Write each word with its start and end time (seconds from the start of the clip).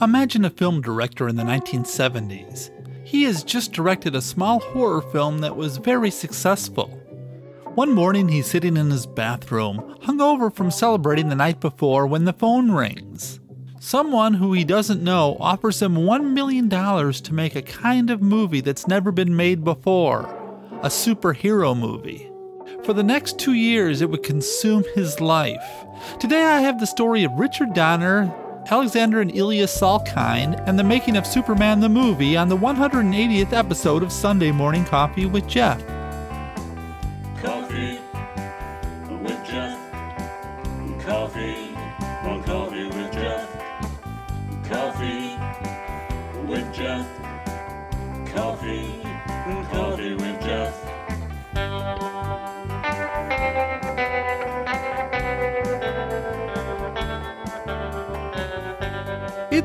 Imagine 0.00 0.44
a 0.44 0.50
film 0.50 0.80
director 0.80 1.28
in 1.28 1.34
the 1.34 1.42
1970s. 1.42 2.70
He 3.04 3.24
has 3.24 3.42
just 3.42 3.72
directed 3.72 4.14
a 4.14 4.22
small 4.22 4.60
horror 4.60 5.02
film 5.02 5.40
that 5.40 5.56
was 5.56 5.78
very 5.78 6.12
successful. 6.12 6.86
One 7.74 7.92
morning, 7.92 8.28
he's 8.28 8.46
sitting 8.46 8.76
in 8.76 8.90
his 8.90 9.06
bathroom, 9.06 9.96
hungover 10.02 10.54
from 10.54 10.70
celebrating 10.70 11.28
the 11.28 11.34
night 11.34 11.58
before, 11.58 12.06
when 12.06 12.26
the 12.26 12.32
phone 12.32 12.70
rings. 12.70 13.40
Someone 13.80 14.34
who 14.34 14.52
he 14.52 14.62
doesn't 14.62 15.02
know 15.02 15.36
offers 15.40 15.82
him 15.82 15.96
$1 15.96 16.32
million 16.32 16.68
to 16.68 17.34
make 17.34 17.56
a 17.56 17.62
kind 17.62 18.10
of 18.10 18.22
movie 18.22 18.60
that's 18.60 18.86
never 18.86 19.10
been 19.10 19.34
made 19.34 19.64
before 19.64 20.26
a 20.82 20.88
superhero 20.88 21.76
movie. 21.76 22.30
For 22.84 22.92
the 22.92 23.02
next 23.02 23.40
two 23.40 23.54
years, 23.54 24.00
it 24.00 24.10
would 24.10 24.22
consume 24.22 24.84
his 24.94 25.20
life. 25.20 25.84
Today, 26.20 26.44
I 26.44 26.60
have 26.60 26.78
the 26.78 26.86
story 26.86 27.24
of 27.24 27.32
Richard 27.32 27.74
Donner, 27.74 28.32
Alexander 28.70 29.22
and 29.22 29.34
Ilya 29.34 29.66
Salkind, 29.66 30.62
and 30.66 30.78
the 30.78 30.84
making 30.84 31.16
of 31.16 31.26
Superman 31.26 31.80
the 31.80 31.88
movie 31.88 32.36
on 32.36 32.48
the 32.48 32.56
180th 32.56 33.54
episode 33.54 34.02
of 34.02 34.12
Sunday 34.12 34.52
Morning 34.52 34.84
Coffee 34.84 35.24
with 35.24 35.46
Jeff. 35.46 35.82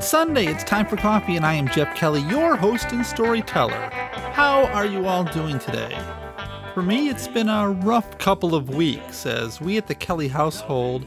It's 0.04 0.12
Sunday, 0.12 0.48
it's 0.48 0.66
time 0.66 0.86
for 0.86 0.98
coffee, 0.98 1.38
and 1.38 1.46
I 1.46 1.54
am 1.54 1.70
Jeff 1.70 1.96
Kelly, 1.96 2.24
your 2.24 2.58
host 2.58 2.92
and 2.92 3.06
storyteller. 3.06 3.90
How 4.34 4.66
are 4.66 4.86
you 4.86 5.08
all 5.08 5.24
doing 5.24 5.60
today? 5.60 5.98
For 6.74 6.82
me, 6.82 7.08
it's 7.08 7.30
been 7.30 7.48
a 7.48 7.70
rough 7.70 8.18
couple 8.18 8.54
of 8.54 8.68
weeks 8.68 9.26
as 9.26 9.62
we 9.62 9.78
at 9.78 9.88
the 9.88 9.96
Kelly 9.96 10.28
household 10.28 11.06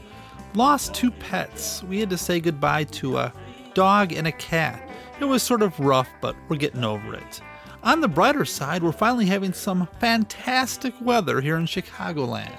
lost 0.55 0.95
two 0.95 1.11
pets. 1.11 1.83
We 1.83 1.99
had 1.99 2.09
to 2.09 2.17
say 2.17 2.39
goodbye 2.39 2.85
to 2.85 3.19
a 3.19 3.33
dog 3.75 4.13
and 4.13 4.25
a 4.25 4.31
cat. 4.31 4.89
It 5.19 5.25
was 5.25 5.43
sort 5.43 5.61
of 5.61 5.79
rough, 5.79 6.09
but 6.19 6.35
we're 6.49 6.57
getting 6.57 6.83
over 6.83 7.13
it. 7.13 7.39
On 7.83 8.01
the 8.01 8.07
brighter 8.07 8.45
side, 8.45 8.81
we're 8.81 8.91
finally 8.91 9.27
having 9.27 9.53
some 9.53 9.87
fantastic 9.99 10.95
weather 11.01 11.39
here 11.39 11.57
in 11.57 11.67
Chicagoland. 11.67 12.57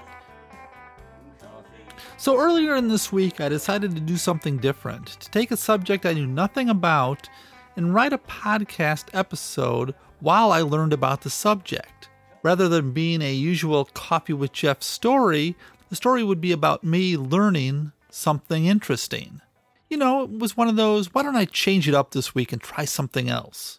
So 2.21 2.37
earlier 2.37 2.75
in 2.75 2.89
this 2.89 3.13
week, 3.13 3.41
I 3.41 3.49
decided 3.49 3.95
to 3.95 4.01
do 4.01 4.17
something 4.17 4.57
different 4.57 5.07
to 5.07 5.31
take 5.31 5.53
a 5.53 5.57
subject 5.57 6.05
I 6.05 6.15
knew 6.15 6.27
nothing 6.27 6.69
about 6.69 7.29
and 7.77 7.95
write 7.95 8.13
a 8.13 8.19
podcast 8.19 9.05
episode 9.13 9.95
while 10.19 10.51
I 10.51 10.63
learned 10.63 10.93
about 10.93 11.21
the 11.21 11.31
subject. 11.31 12.09
Rather 12.43 12.69
than 12.69 12.91
being 12.91 13.23
a 13.23 13.33
usual 13.33 13.85
Coffee 13.95 14.33
with 14.33 14.53
Jeff 14.53 14.83
story, 14.83 15.55
the 15.91 15.95
story 15.95 16.25
would 16.25 16.41
be 16.41 16.51
about 16.51 16.83
me 16.83 17.17
learning 17.17 17.93
something 18.11 18.67
interesting. 18.67 19.41
You 19.89 19.99
know, 19.99 20.25
it 20.25 20.41
was 20.41 20.57
one 20.57 20.67
of 20.67 20.75
those, 20.75 21.15
why 21.15 21.23
don't 21.23 21.37
I 21.37 21.45
change 21.45 21.87
it 21.89 21.95
up 21.95 22.11
this 22.11 22.35
week 22.35 22.53
and 22.53 22.61
try 22.61 22.85
something 22.85 23.29
else? 23.29 23.79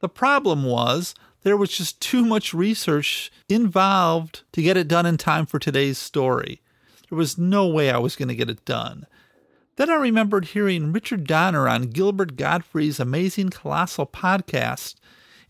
The 0.00 0.08
problem 0.10 0.64
was 0.64 1.14
there 1.44 1.56
was 1.56 1.70
just 1.70 1.98
too 1.98 2.26
much 2.26 2.52
research 2.52 3.32
involved 3.48 4.42
to 4.52 4.60
get 4.60 4.76
it 4.76 4.86
done 4.86 5.06
in 5.06 5.16
time 5.16 5.46
for 5.46 5.58
today's 5.58 5.96
story. 5.96 6.60
There 7.10 7.18
was 7.18 7.36
no 7.36 7.66
way 7.66 7.90
I 7.90 7.98
was 7.98 8.16
going 8.16 8.28
to 8.28 8.36
get 8.36 8.48
it 8.48 8.64
done. 8.64 9.06
Then 9.76 9.90
I 9.90 9.96
remembered 9.96 10.46
hearing 10.46 10.92
Richard 10.92 11.26
Donner 11.26 11.68
on 11.68 11.90
Gilbert 11.90 12.36
Gottfried's 12.36 13.00
Amazing 13.00 13.50
Colossal 13.50 14.06
podcast, 14.06 14.94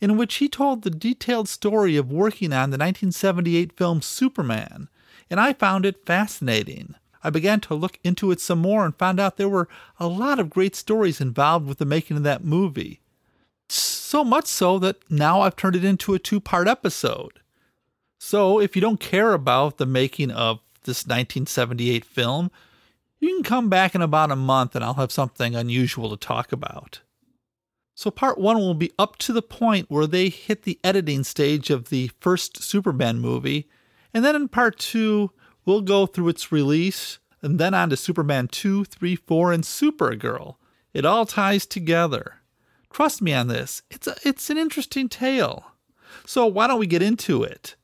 in 0.00 0.16
which 0.16 0.36
he 0.36 0.48
told 0.48 0.82
the 0.82 0.90
detailed 0.90 1.48
story 1.48 1.96
of 1.96 2.10
working 2.10 2.52
on 2.52 2.70
the 2.70 2.78
1978 2.78 3.76
film 3.76 4.00
Superman, 4.00 4.88
and 5.28 5.38
I 5.38 5.52
found 5.52 5.84
it 5.84 6.06
fascinating. 6.06 6.94
I 7.22 7.28
began 7.28 7.60
to 7.60 7.74
look 7.74 7.98
into 8.02 8.30
it 8.30 8.40
some 8.40 8.60
more 8.60 8.86
and 8.86 8.96
found 8.96 9.20
out 9.20 9.36
there 9.36 9.48
were 9.48 9.68
a 9.98 10.06
lot 10.06 10.38
of 10.38 10.48
great 10.48 10.74
stories 10.74 11.20
involved 11.20 11.66
with 11.66 11.76
the 11.76 11.84
making 11.84 12.16
of 12.16 12.22
that 12.22 12.42
movie. 12.42 13.00
So 13.68 14.24
much 14.24 14.46
so 14.46 14.78
that 14.78 14.98
now 15.10 15.42
I've 15.42 15.56
turned 15.56 15.76
it 15.76 15.84
into 15.84 16.14
a 16.14 16.18
two 16.18 16.40
part 16.40 16.66
episode. 16.66 17.40
So 18.18 18.58
if 18.58 18.74
you 18.74 18.80
don't 18.80 19.00
care 19.00 19.34
about 19.34 19.76
the 19.76 19.86
making 19.86 20.30
of 20.30 20.60
this 20.84 21.04
1978 21.04 22.04
film, 22.04 22.50
you 23.20 23.28
can 23.28 23.42
come 23.42 23.68
back 23.68 23.94
in 23.94 24.02
about 24.02 24.30
a 24.30 24.36
month 24.36 24.74
and 24.74 24.84
I'll 24.84 24.94
have 24.94 25.12
something 25.12 25.54
unusual 25.54 26.10
to 26.10 26.16
talk 26.16 26.52
about. 26.52 27.00
So, 27.94 28.10
part 28.10 28.38
one 28.38 28.56
will 28.56 28.72
be 28.72 28.92
up 28.98 29.16
to 29.18 29.32
the 29.32 29.42
point 29.42 29.90
where 29.90 30.06
they 30.06 30.30
hit 30.30 30.62
the 30.62 30.80
editing 30.82 31.22
stage 31.22 31.68
of 31.68 31.90
the 31.90 32.10
first 32.18 32.62
Superman 32.62 33.18
movie, 33.18 33.68
and 34.14 34.24
then 34.24 34.34
in 34.34 34.48
part 34.48 34.78
two, 34.78 35.32
we'll 35.66 35.82
go 35.82 36.06
through 36.06 36.28
its 36.28 36.50
release, 36.50 37.18
and 37.42 37.58
then 37.58 37.74
on 37.74 37.90
to 37.90 37.98
Superman 37.98 38.48
2, 38.48 38.84
3, 38.84 39.16
4, 39.16 39.52
and 39.52 39.64
Supergirl. 39.64 40.56
It 40.94 41.04
all 41.04 41.26
ties 41.26 41.66
together. 41.66 42.36
Trust 42.90 43.20
me 43.20 43.34
on 43.34 43.48
this, 43.48 43.82
it's, 43.90 44.06
a, 44.06 44.16
it's 44.24 44.48
an 44.48 44.56
interesting 44.56 45.10
tale. 45.10 45.72
So, 46.24 46.46
why 46.46 46.68
don't 46.68 46.80
we 46.80 46.86
get 46.86 47.02
into 47.02 47.42
it? 47.42 47.76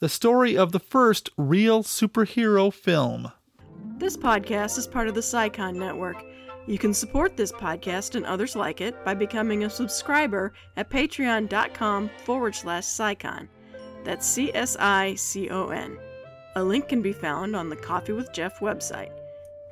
The 0.00 0.08
story 0.08 0.56
of 0.56 0.70
the 0.70 0.78
first 0.78 1.28
real 1.36 1.82
superhero 1.82 2.72
film. 2.72 3.32
This 3.96 4.16
podcast 4.16 4.78
is 4.78 4.86
part 4.86 5.08
of 5.08 5.16
the 5.16 5.20
CSICON 5.20 5.74
Network. 5.74 6.24
You 6.68 6.78
can 6.78 6.94
support 6.94 7.36
this 7.36 7.50
podcast 7.50 8.14
and 8.14 8.24
others 8.24 8.54
like 8.54 8.80
it 8.80 9.04
by 9.04 9.14
becoming 9.14 9.64
a 9.64 9.70
subscriber 9.70 10.52
at 10.76 10.88
patreon.com 10.88 12.10
forward 12.24 12.54
slash 12.54 12.84
CSICON. 12.84 13.48
That's 14.04 14.24
C 14.24 14.52
S 14.54 14.76
I 14.78 15.16
C 15.16 15.50
O 15.50 15.70
N. 15.70 15.98
A 16.54 16.62
link 16.62 16.88
can 16.88 17.02
be 17.02 17.12
found 17.12 17.56
on 17.56 17.68
the 17.68 17.74
Coffee 17.74 18.12
with 18.12 18.32
Jeff 18.32 18.60
website. 18.60 19.10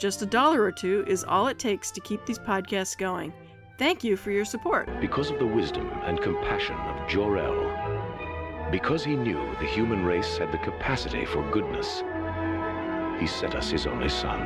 Just 0.01 0.23
a 0.23 0.27
dollar 0.27 0.61
or 0.61 0.73
two 0.73 1.05
is 1.07 1.23
all 1.23 1.47
it 1.47 1.61
takes 1.61 1.93
to 1.93 2.01
keep 2.01 2.27
these 2.27 2.41
podcasts 2.41 2.99
going. 2.99 3.33
Thank 3.79 4.03
you 4.03 4.17
for 4.17 4.33
your 4.33 4.45
support. 4.45 4.89
Because 5.01 5.31
of 5.31 5.39
the 5.39 5.47
wisdom 5.47 5.89
and 6.03 6.21
compassion 6.21 6.75
of 6.75 7.09
Jor-El, 7.09 7.86
because 8.71 9.05
he 9.05 9.15
knew 9.15 9.55
the 9.61 9.67
human 9.67 10.05
race 10.05 10.39
had 10.39 10.51
the 10.51 10.59
capacity 10.59 11.25
for 11.25 11.49
goodness, 11.51 12.03
he 13.21 13.27
sent 13.27 13.55
us 13.55 13.71
his 13.71 13.87
only 13.87 14.09
son. 14.09 14.41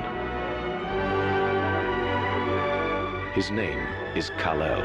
His 3.34 3.50
name 3.50 3.80
is 4.14 4.30
Kal-El. 4.38 4.82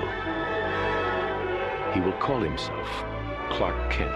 He 1.94 2.00
will 2.00 2.14
call 2.14 2.40
himself 2.40 2.88
Clark 3.50 3.92
Kent. 3.92 4.16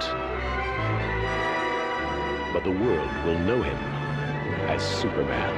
But 2.53 2.63
the 2.63 2.71
world 2.71 3.25
will 3.25 3.39
know 3.39 3.61
him 3.61 3.77
as 4.69 4.81
Superman. 4.81 5.53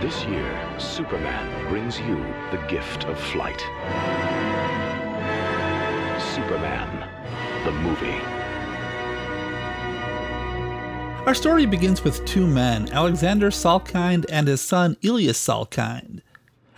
This 0.00 0.24
year, 0.24 0.78
Superman 0.78 1.68
brings 1.68 1.98
you 2.00 2.16
the 2.50 2.64
gift 2.68 3.04
of 3.04 3.18
flight. 3.18 3.60
Superman, 6.40 7.06
the 7.66 7.70
movie. 7.70 8.18
Our 11.26 11.34
story 11.34 11.66
begins 11.66 12.02
with 12.02 12.24
two 12.24 12.46
men, 12.46 12.88
Alexander 12.92 13.50
Salkind 13.50 14.24
and 14.30 14.48
his 14.48 14.62
son 14.62 14.96
Ilya 15.02 15.34
Salkind. 15.34 16.22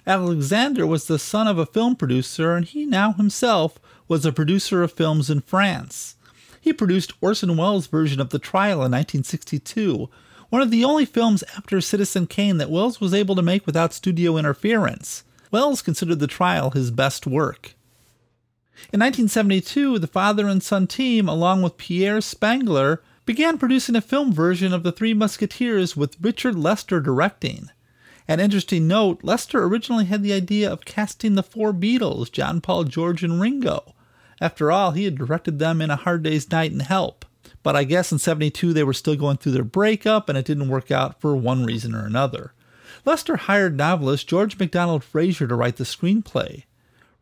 Alexander 0.04 0.84
was 0.84 1.06
the 1.06 1.18
son 1.18 1.46
of 1.46 1.58
a 1.58 1.66
film 1.66 1.94
producer, 1.94 2.56
and 2.56 2.66
he 2.66 2.84
now 2.84 3.12
himself 3.12 3.78
was 4.08 4.26
a 4.26 4.32
producer 4.32 4.82
of 4.82 4.90
films 4.90 5.30
in 5.30 5.42
France. 5.42 6.16
He 6.60 6.72
produced 6.72 7.12
Orson 7.20 7.56
Welles' 7.56 7.86
version 7.86 8.20
of 8.20 8.30
The 8.30 8.40
Trial 8.40 8.78
in 8.84 8.90
1962, 8.90 10.10
one 10.48 10.60
of 10.60 10.72
the 10.72 10.84
only 10.84 11.04
films 11.04 11.44
after 11.56 11.80
Citizen 11.80 12.26
Kane 12.26 12.56
that 12.56 12.70
Welles 12.70 13.00
was 13.00 13.14
able 13.14 13.36
to 13.36 13.42
make 13.42 13.64
without 13.64 13.92
studio 13.92 14.36
interference. 14.36 15.22
Welles 15.52 15.82
considered 15.82 16.18
The 16.18 16.26
Trial 16.26 16.70
his 16.70 16.90
best 16.90 17.28
work. 17.28 17.76
In 18.92 19.00
1972, 19.00 19.98
the 19.98 20.06
father 20.06 20.48
and 20.48 20.62
son 20.62 20.86
team, 20.86 21.28
along 21.28 21.62
with 21.62 21.76
Pierre 21.76 22.20
Spengler, 22.20 23.02
began 23.24 23.58
producing 23.58 23.94
a 23.94 24.00
film 24.00 24.32
version 24.32 24.72
of 24.72 24.82
The 24.82 24.92
Three 24.92 25.14
Musketeers 25.14 25.96
with 25.96 26.16
Richard 26.20 26.58
Lester 26.58 27.00
directing. 27.00 27.70
An 28.26 28.40
interesting 28.40 28.88
note 28.88 29.22
Lester 29.22 29.64
originally 29.64 30.06
had 30.06 30.22
the 30.22 30.32
idea 30.32 30.70
of 30.70 30.84
casting 30.84 31.34
the 31.34 31.42
four 31.42 31.72
Beatles, 31.72 32.30
John, 32.30 32.60
Paul, 32.60 32.84
George, 32.84 33.22
and 33.22 33.40
Ringo. 33.40 33.94
After 34.40 34.72
all, 34.72 34.92
he 34.92 35.04
had 35.04 35.16
directed 35.16 35.58
them 35.58 35.80
in 35.80 35.90
A 35.90 35.96
Hard 35.96 36.22
Day's 36.22 36.50
Night 36.50 36.72
and 36.72 36.82
Help. 36.82 37.24
But 37.62 37.76
I 37.76 37.84
guess 37.84 38.10
in 38.10 38.18
72 38.18 38.72
they 38.72 38.82
were 38.82 38.92
still 38.92 39.16
going 39.16 39.36
through 39.36 39.52
their 39.52 39.64
breakup 39.64 40.28
and 40.28 40.36
it 40.36 40.44
didn't 40.44 40.68
work 40.68 40.90
out 40.90 41.20
for 41.20 41.36
one 41.36 41.64
reason 41.64 41.94
or 41.94 42.04
another. 42.04 42.52
Lester 43.04 43.36
hired 43.36 43.76
novelist 43.76 44.28
George 44.28 44.58
MacDonald 44.58 45.04
Fraser 45.04 45.46
to 45.46 45.54
write 45.54 45.76
the 45.76 45.84
screenplay. 45.84 46.64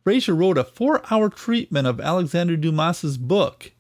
Fraser 0.03 0.35
wrote 0.35 0.57
a 0.59 0.65
four 0.65 1.03
hour 1.11 1.29
treatment 1.29 1.87
of 1.87 2.01
Alexander 2.01 2.57
Dumas's 2.57 3.19
book. 3.19 3.73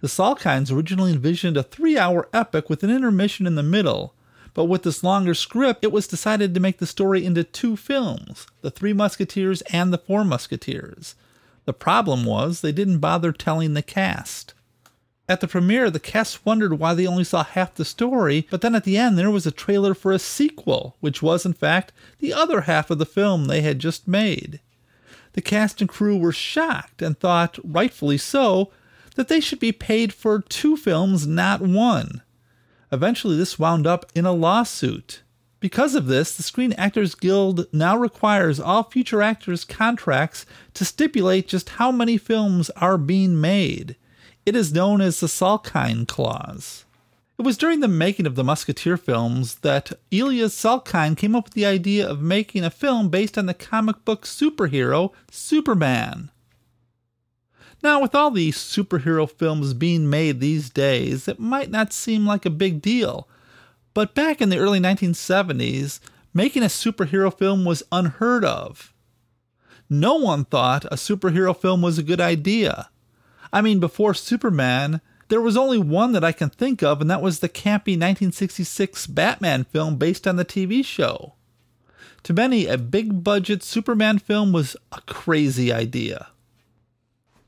The 0.00 0.08
Salkinds 0.08 0.70
originally 0.70 1.12
envisioned 1.12 1.56
a 1.56 1.62
three 1.62 1.96
hour 1.96 2.28
epic 2.32 2.68
with 2.68 2.82
an 2.82 2.90
intermission 2.90 3.46
in 3.46 3.54
the 3.54 3.62
middle, 3.62 4.14
But 4.54 4.66
with 4.66 4.84
this 4.84 5.02
longer 5.02 5.34
script, 5.34 5.84
it 5.84 5.92
was 5.92 6.06
decided 6.06 6.54
to 6.54 6.60
make 6.60 6.78
the 6.78 6.86
story 6.86 7.24
into 7.24 7.42
two 7.42 7.76
films 7.76 8.46
The 8.62 8.70
Three 8.70 8.92
Musketeers 8.92 9.62
and 9.62 9.92
The 9.92 9.98
Four 9.98 10.24
Musketeers. 10.24 11.16
The 11.64 11.72
problem 11.72 12.24
was 12.24 12.60
they 12.60 12.72
didn't 12.72 12.98
bother 12.98 13.32
telling 13.32 13.74
the 13.74 13.82
cast. 13.82 14.54
At 15.28 15.40
the 15.40 15.48
premiere, 15.48 15.90
the 15.90 15.98
cast 15.98 16.44
wondered 16.44 16.78
why 16.78 16.92
they 16.92 17.06
only 17.06 17.24
saw 17.24 17.42
half 17.42 17.74
the 17.74 17.84
story, 17.84 18.46
but 18.50 18.60
then 18.60 18.74
at 18.74 18.84
the 18.84 18.98
end, 18.98 19.16
there 19.18 19.30
was 19.30 19.46
a 19.46 19.50
trailer 19.50 19.94
for 19.94 20.12
a 20.12 20.18
sequel, 20.18 20.96
which 21.00 21.22
was, 21.22 21.46
in 21.46 21.54
fact, 21.54 21.92
the 22.18 22.34
other 22.34 22.62
half 22.62 22.90
of 22.90 22.98
the 22.98 23.06
film 23.06 23.46
they 23.46 23.62
had 23.62 23.78
just 23.78 24.06
made. 24.06 24.60
The 25.34 25.42
cast 25.42 25.80
and 25.80 25.88
crew 25.88 26.16
were 26.16 26.32
shocked 26.32 27.02
and 27.02 27.18
thought, 27.18 27.58
rightfully 27.62 28.18
so, 28.18 28.70
that 29.16 29.28
they 29.28 29.40
should 29.40 29.60
be 29.60 29.72
paid 29.72 30.12
for 30.12 30.40
two 30.40 30.76
films, 30.76 31.26
not 31.26 31.60
one. 31.60 32.22
Eventually, 32.90 33.36
this 33.36 33.58
wound 33.58 33.86
up 33.86 34.06
in 34.14 34.24
a 34.24 34.32
lawsuit. 34.32 35.22
Because 35.60 35.94
of 35.94 36.06
this, 36.06 36.36
the 36.36 36.42
Screen 36.42 36.72
Actors 36.74 37.14
Guild 37.14 37.66
now 37.72 37.96
requires 37.96 38.60
all 38.60 38.82
future 38.84 39.22
actors' 39.22 39.64
contracts 39.64 40.44
to 40.74 40.84
stipulate 40.84 41.48
just 41.48 41.70
how 41.70 41.90
many 41.90 42.18
films 42.18 42.70
are 42.70 42.98
being 42.98 43.40
made. 43.40 43.96
It 44.44 44.54
is 44.54 44.74
known 44.74 45.00
as 45.00 45.20
the 45.20 45.26
Salkind 45.26 46.06
Clause. 46.06 46.84
It 47.36 47.42
was 47.42 47.58
during 47.58 47.80
the 47.80 47.88
making 47.88 48.26
of 48.26 48.36
the 48.36 48.44
Musketeer 48.44 48.96
films 48.96 49.56
that 49.56 49.92
Ilya 50.12 50.46
Salkind 50.46 51.16
came 51.16 51.34
up 51.34 51.46
with 51.46 51.54
the 51.54 51.66
idea 51.66 52.08
of 52.08 52.22
making 52.22 52.64
a 52.64 52.70
film 52.70 53.08
based 53.08 53.36
on 53.36 53.46
the 53.46 53.54
comic 53.54 54.04
book 54.04 54.24
superhero 54.24 55.12
Superman. 55.30 56.30
Now, 57.82 58.00
with 58.00 58.14
all 58.14 58.30
these 58.30 58.56
superhero 58.56 59.28
films 59.28 59.74
being 59.74 60.08
made 60.08 60.38
these 60.40 60.70
days, 60.70 61.26
it 61.26 61.40
might 61.40 61.70
not 61.70 61.92
seem 61.92 62.24
like 62.24 62.46
a 62.46 62.50
big 62.50 62.80
deal. 62.80 63.28
But 63.94 64.14
back 64.14 64.40
in 64.40 64.48
the 64.48 64.58
early 64.58 64.80
1970s, 64.80 65.98
making 66.32 66.62
a 66.62 66.66
superhero 66.66 67.36
film 67.36 67.64
was 67.64 67.82
unheard 67.90 68.44
of. 68.44 68.94
No 69.90 70.14
one 70.14 70.44
thought 70.44 70.84
a 70.86 70.96
superhero 70.96 71.54
film 71.54 71.82
was 71.82 71.98
a 71.98 72.02
good 72.02 72.20
idea. 72.20 72.90
I 73.52 73.60
mean, 73.60 73.80
before 73.80 74.14
Superman, 74.14 75.00
there 75.28 75.40
was 75.40 75.56
only 75.56 75.78
one 75.78 76.12
that 76.12 76.24
I 76.24 76.32
can 76.32 76.50
think 76.50 76.82
of, 76.82 77.00
and 77.00 77.10
that 77.10 77.22
was 77.22 77.40
the 77.40 77.48
campy 77.48 77.96
1966 77.96 79.06
Batman 79.08 79.64
film 79.64 79.96
based 79.96 80.26
on 80.26 80.36
the 80.36 80.44
TV 80.44 80.84
show. 80.84 81.34
To 82.24 82.32
many, 82.32 82.66
a 82.66 82.78
big 82.78 83.22
budget 83.22 83.62
Superman 83.62 84.18
film 84.18 84.52
was 84.52 84.76
a 84.92 85.00
crazy 85.02 85.72
idea. 85.72 86.28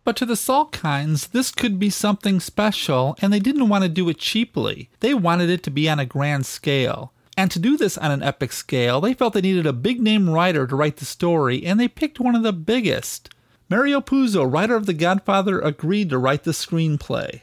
But 0.05 0.17
to 0.17 0.27
the 0.27 0.35
Salkinds, 0.35 1.31
this 1.31 1.51
could 1.51 1.79
be 1.79 1.91
something 1.91 2.39
special, 2.39 3.17
and 3.21 3.33
they 3.33 3.41
didn't 3.41 3.69
want 3.69 3.83
to 3.83 3.89
do 3.89 4.09
it 4.09 4.19
cheaply. 4.19 4.89
They 5.01 5.15
wanted 5.15 5.51
it 5.51 5.63
to 5.65 5.71
be 5.71 5.89
on 5.89 5.99
a 5.99 6.07
grand 6.07 6.47
scale. 6.47 7.13
And 7.37 7.51
to 7.51 7.59
do 7.59 7.77
this 7.77 7.99
on 7.99 8.11
an 8.11 8.23
epic 8.23 8.53
scale, 8.53 9.01
they 9.01 9.15
felt 9.15 9.35
they 9.35 9.41
needed 9.41 9.67
a 9.67 9.73
big 9.73 10.01
name 10.01 10.31
writer 10.31 10.67
to 10.67 10.77
write 10.77 10.99
the 10.99 11.05
story, 11.05 11.67
and 11.67 11.81
they 11.81 11.89
picked 11.89 12.21
one 12.21 12.35
of 12.35 12.43
the 12.43 12.53
biggest. 12.53 13.31
Mario 13.69 14.01
Puzo, 14.01 14.51
writer 14.51 14.77
of 14.77 14.87
The 14.87 14.95
Godfather, 14.95 15.61
agreed 15.61 16.11
to 16.11 16.19
write 16.19 16.45
the 16.45 16.53
screenplay. 16.53 17.41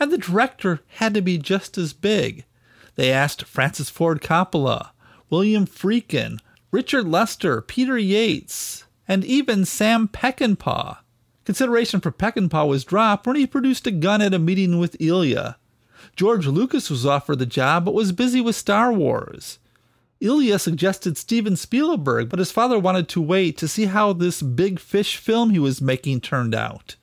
And 0.00 0.10
the 0.10 0.18
director 0.18 0.80
had 0.94 1.14
to 1.14 1.20
be 1.20 1.38
just 1.38 1.76
as 1.78 1.92
big. 1.92 2.46
They 2.96 3.12
asked 3.12 3.44
Francis 3.44 3.90
Ford 3.90 4.20
Coppola, 4.20 4.90
William 5.28 5.66
Friedkin, 5.66 6.40
Richard 6.72 7.06
Lester, 7.06 7.60
Peter 7.60 7.98
Yates, 7.98 8.84
and 9.06 9.24
even 9.24 9.64
Sam 9.64 10.08
Peckinpah. 10.08 10.98
Consideration 11.44 12.00
for 12.00 12.12
Peckinpah 12.12 12.66
was 12.66 12.84
dropped 12.84 13.26
when 13.26 13.36
he 13.36 13.46
produced 13.46 13.86
a 13.86 13.90
gun 13.90 14.22
at 14.22 14.34
a 14.34 14.38
meeting 14.38 14.78
with 14.78 14.96
Ilya. 15.00 15.56
George 16.16 16.46
Lucas 16.46 16.90
was 16.90 17.04
offered 17.04 17.38
the 17.38 17.46
job 17.46 17.84
but 17.84 17.94
was 17.94 18.12
busy 18.12 18.40
with 18.40 18.56
Star 18.56 18.92
Wars. 18.92 19.58
Ilya 20.20 20.58
suggested 20.58 21.16
Steven 21.16 21.56
Spielberg, 21.56 22.28
but 22.28 22.38
his 22.38 22.52
father 22.52 22.78
wanted 22.78 23.08
to 23.08 23.22
wait 23.22 23.56
to 23.58 23.68
see 23.68 23.86
how 23.86 24.12
this 24.12 24.42
big 24.42 24.78
fish 24.78 25.16
film 25.16 25.50
he 25.50 25.58
was 25.58 25.80
making 25.80 26.20
turned 26.20 26.54
out. 26.54 26.96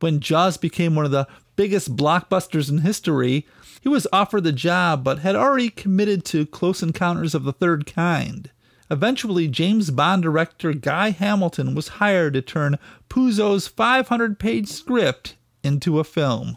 When 0.00 0.20
Jaws 0.20 0.56
became 0.56 0.94
one 0.94 1.04
of 1.04 1.10
the 1.10 1.26
biggest 1.56 1.96
blockbusters 1.96 2.70
in 2.70 2.78
history, 2.78 3.46
he 3.80 3.88
was 3.88 4.06
offered 4.12 4.44
the 4.44 4.52
job 4.52 5.04
but 5.04 5.18
had 5.18 5.36
already 5.36 5.70
committed 5.70 6.24
to 6.26 6.46
Close 6.46 6.82
Encounters 6.82 7.34
of 7.34 7.44
the 7.44 7.52
Third 7.52 7.86
Kind. 7.86 8.50
Eventually, 8.90 9.48
James 9.48 9.90
Bond 9.90 10.22
director 10.22 10.72
Guy 10.72 11.10
Hamilton 11.10 11.74
was 11.74 11.88
hired 11.88 12.34
to 12.34 12.42
turn 12.42 12.78
Puzo's 13.08 13.66
500 13.66 14.38
page 14.38 14.68
script 14.68 15.36
into 15.62 15.98
a 15.98 16.04
film. 16.04 16.56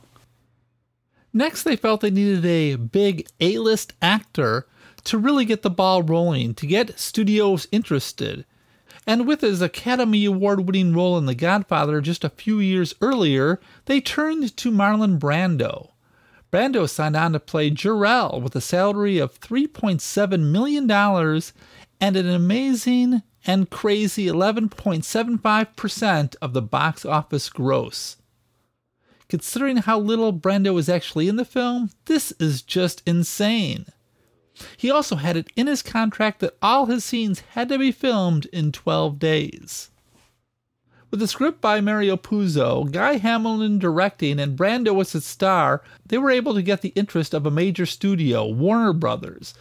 Next, 1.34 1.64
they 1.64 1.76
felt 1.76 2.02
they 2.02 2.10
needed 2.10 2.46
a 2.46 2.76
big 2.76 3.28
A 3.40 3.60
list 3.60 3.94
actor 4.02 4.68
to 5.04 5.18
really 5.18 5.46
get 5.46 5.62
the 5.62 5.70
ball 5.70 6.04
rolling, 6.04 6.54
to 6.56 6.68
get 6.68 7.00
studios 7.00 7.68
interested. 7.72 8.46
And 9.08 9.26
with 9.26 9.40
his 9.40 9.62
Academy 9.62 10.26
Award 10.26 10.68
winning 10.68 10.94
role 10.94 11.18
in 11.18 11.28
The 11.28 11.34
Godfather 11.34 12.02
just 12.02 12.26
a 12.26 12.30
few 12.30 12.60
years 12.60 12.94
earlier, 13.00 13.62
they 13.86 14.02
turned 14.02 14.58
to 14.58 14.70
Marlon 14.70 15.18
Brando. 15.18 15.92
Brando 16.52 16.90
signed 16.90 17.16
on 17.16 17.32
to 17.32 17.40
play 17.40 17.70
Jor-El 17.70 18.42
with 18.42 18.54
a 18.56 18.62
salary 18.62 19.18
of 19.18 19.40
$3.7 19.40 20.52
million 20.52 20.92
and 20.92 22.18
an 22.18 22.30
amazing 22.30 23.24
and 23.46 23.70
crazy 23.70 24.26
11.75% 24.26 26.36
of 26.42 26.52
the 26.52 26.62
box 26.62 27.06
office 27.06 27.50
gross. 27.50 28.18
Considering 29.30 29.78
how 29.78 30.00
little 30.00 30.34
Brando 30.34 30.78
is 30.78 30.90
actually 30.90 31.30
in 31.30 31.38
the 31.38 31.46
film, 31.46 31.92
this 32.06 32.34
is 32.40 32.62
just 32.62 33.04
insane. 33.06 33.86
He 34.76 34.90
also 34.90 35.16
had 35.18 35.38
it 35.38 35.48
in 35.56 35.68
his 35.68 35.82
contract 35.82 36.40
that 36.40 36.58
all 36.62 36.86
his 36.88 37.04
scenes 37.04 37.42
had 37.52 37.70
to 37.70 37.78
be 37.78 37.92
filmed 37.92 38.46
in 38.48 38.72
12 38.72 39.20
days. 39.20 39.90
With 41.10 41.22
the 41.22 41.28
script 41.28 41.62
by 41.62 41.80
Mario 41.80 42.18
Puzo, 42.18 42.92
Guy 42.92 43.14
Hamilton 43.18 43.80
directing, 43.80 44.40
and 44.40 44.58
Brando 44.58 45.00
as 45.00 45.16
its 45.16 45.26
star, 45.26 45.82
they 46.06 46.18
were 46.18 46.32
able 46.32 46.54
to 46.54 46.62
get 46.62 46.82
the 46.82 46.94
interest 46.96 47.34
of 47.34 47.46
a 47.46 47.52
major 47.52 47.86
studio, 47.86 48.46
Warner 48.46 48.92
Brothers. 48.92 49.54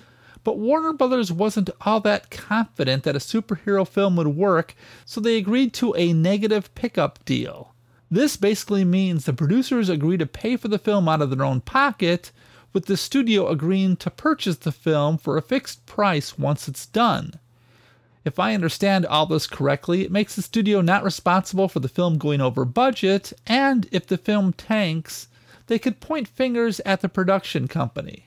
But 0.42 0.58
Warner 0.58 0.92
Brothers 0.92 1.30
wasn't 1.30 1.70
all 1.82 2.00
that 2.00 2.30
confident 2.30 3.04
that 3.04 3.16
a 3.16 3.20
superhero 3.20 3.86
film 3.86 4.16
would 4.16 4.28
work, 4.28 4.74
so 5.04 5.20
they 5.20 5.36
agreed 5.36 5.72
to 5.74 5.94
a 5.96 6.12
negative 6.12 6.74
pickup 6.74 7.24
deal. 7.24 7.74
This 8.10 8.36
basically 8.36 8.84
means 8.84 9.24
the 9.24 9.32
producers 9.32 9.88
agree 9.88 10.16
to 10.16 10.26
pay 10.26 10.56
for 10.56 10.68
the 10.68 10.78
film 10.78 11.08
out 11.08 11.22
of 11.22 11.30
their 11.30 11.44
own 11.44 11.60
pocket, 11.60 12.30
with 12.76 12.84
the 12.84 12.96
studio 12.98 13.48
agreeing 13.48 13.96
to 13.96 14.10
purchase 14.10 14.56
the 14.56 14.70
film 14.70 15.16
for 15.16 15.38
a 15.38 15.40
fixed 15.40 15.86
price 15.86 16.38
once 16.38 16.68
it's 16.68 16.84
done. 16.84 17.32
If 18.22 18.38
I 18.38 18.52
understand 18.52 19.06
all 19.06 19.24
this 19.24 19.46
correctly, 19.46 20.02
it 20.02 20.12
makes 20.12 20.36
the 20.36 20.42
studio 20.42 20.82
not 20.82 21.02
responsible 21.02 21.68
for 21.68 21.80
the 21.80 21.88
film 21.88 22.18
going 22.18 22.42
over 22.42 22.66
budget, 22.66 23.32
and 23.46 23.88
if 23.92 24.06
the 24.06 24.18
film 24.18 24.52
tanks, 24.52 25.28
they 25.68 25.78
could 25.78 26.00
point 26.00 26.28
fingers 26.28 26.78
at 26.80 27.00
the 27.00 27.08
production 27.08 27.66
company. 27.66 28.26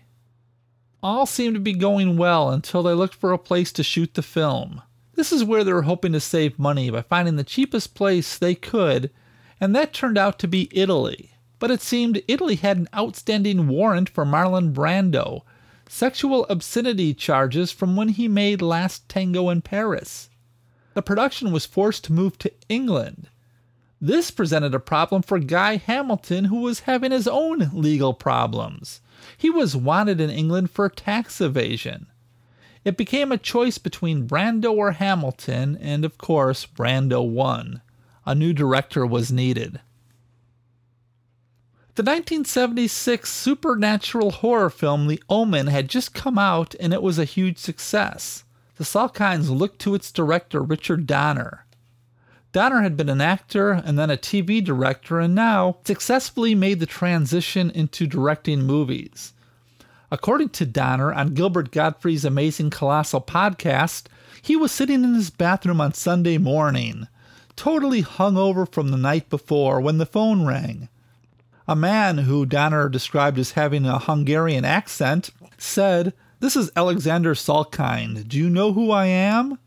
All 1.04 1.28
seemed 1.28 1.54
to 1.54 1.62
be 1.62 1.74
going 1.74 2.18
well 2.18 2.50
until 2.50 2.82
they 2.82 2.94
looked 2.94 3.14
for 3.14 3.32
a 3.32 3.38
place 3.38 3.72
to 3.74 3.84
shoot 3.84 4.16
the 4.16 4.24
film. 4.24 4.82
This 5.14 5.32
is 5.32 5.44
where 5.44 5.64
they 5.64 5.74
were 5.74 5.84
hoping 5.84 6.14
to 6.14 6.20
save 6.20 6.58
money 6.58 6.90
by 6.90 7.04
finding 7.04 7.36
the 7.36 7.44
cheapest 7.44 7.94
place 7.94 8.36
they 8.36 8.56
could, 8.56 9.12
and 9.62 9.76
that 9.76 9.94
turned 9.94 10.18
out 10.18 10.40
to 10.40 10.48
be 10.48 10.70
Italy 10.72 11.29
but 11.60 11.70
it 11.70 11.82
seemed 11.82 12.24
Italy 12.28 12.56
had 12.56 12.78
an 12.78 12.88
outstanding 12.96 13.68
warrant 13.68 14.10
for 14.10 14.26
Marlon 14.26 14.74
Brando 14.74 15.44
sexual 15.90 16.46
obscenity 16.50 17.14
charges 17.14 17.72
from 17.72 17.96
when 17.96 18.10
he 18.10 18.28
made 18.28 18.62
Last 18.62 19.10
Tango 19.10 19.50
in 19.50 19.62
Paris. 19.62 20.30
The 20.94 21.02
production 21.02 21.52
was 21.52 21.66
forced 21.66 22.04
to 22.06 22.14
move 22.14 22.38
to 22.40 22.52
England. 22.70 23.30
This 24.00 24.32
presented 24.32 24.74
a 24.74 24.80
problem 24.80 25.24
for 25.24 25.40
Guy 25.40 25.76
Hamilton, 25.78 26.46
who 26.46 26.62
was 26.62 26.82
having 26.82 27.12
his 27.12 27.28
own 27.28 27.70
legal 27.74 28.14
problems. 28.14 29.02
He 29.38 29.50
was 29.50 29.76
wanted 29.76 30.22
in 30.22 30.30
England 30.30 30.72
for 30.72 30.88
tax 30.90 31.42
evasion. 31.42 32.08
It 32.86 32.96
became 32.96 33.32
a 33.32 33.38
choice 33.38 33.78
between 33.78 34.28
Brando 34.28 34.72
or 34.72 34.94
Hamilton, 34.94 35.78
and 35.82 36.06
of 36.06 36.18
course, 36.18 36.66
Brando 36.66 37.28
won. 37.28 37.82
A 38.26 38.34
new 38.34 38.54
director 38.54 39.06
was 39.06 39.32
needed. 39.32 39.82
The 42.00 42.04
1976 42.04 43.30
supernatural 43.30 44.32
horror 44.32 44.70
film 44.70 45.08
The 45.08 45.22
Omen 45.28 45.68
had 45.68 45.90
just 45.90 46.14
come 46.14 46.40
out 46.40 46.74
and 46.80 46.94
it 46.94 47.02
was 47.02 47.20
a 47.20 47.26
huge 47.26 47.58
success. 47.58 48.46
The 48.78 48.86
Salkinds 48.86 49.50
looked 49.50 49.80
to 49.80 49.96
its 49.96 50.10
director, 50.10 50.62
Richard 50.62 51.06
Donner. 51.06 51.66
Donner 52.54 52.84
had 52.84 52.96
been 52.96 53.10
an 53.10 53.20
actor 53.20 53.72
and 53.72 54.00
then 54.00 54.10
a 54.10 54.16
TV 54.16 54.64
director 54.64 55.20
and 55.20 55.36
now 55.36 55.80
successfully 55.84 56.56
made 56.56 56.80
the 56.80 56.86
transition 56.86 57.70
into 57.70 58.08
directing 58.08 58.62
movies. 58.62 59.34
According 60.10 60.52
to 60.52 60.66
Donner 60.66 61.12
on 61.12 61.34
Gilbert 61.34 61.70
Gottfried's 61.70 62.24
Amazing 62.24 62.70
Colossal 62.70 63.20
podcast, 63.20 64.06
he 64.42 64.56
was 64.56 64.72
sitting 64.72 65.04
in 65.04 65.16
his 65.16 65.32
bathroom 65.32 65.82
on 65.82 65.94
Sunday 65.94 66.38
morning, 66.38 67.10
totally 67.58 68.04
hungover 68.04 68.66
from 68.72 68.92
the 68.92 68.98
night 68.98 69.30
before, 69.30 69.82
when 69.82 69.98
the 69.98 70.06
phone 70.06 70.46
rang. 70.46 70.88
A 71.70 71.76
man 71.76 72.18
who 72.18 72.48
Donner 72.48 72.90
described 72.90 73.38
as 73.38 73.52
having 73.52 73.86
a 73.86 74.00
Hungarian 74.00 74.66
accent 74.66 75.30
said, 75.60 76.14
This 76.40 76.56
is 76.56 76.72
Alexander 76.76 77.36
Salkind. 77.36 78.28
Do 78.28 78.40
you 78.40 78.50
know 78.50 78.74
who 78.74 78.90
I 78.90 79.06
am? 79.06 79.60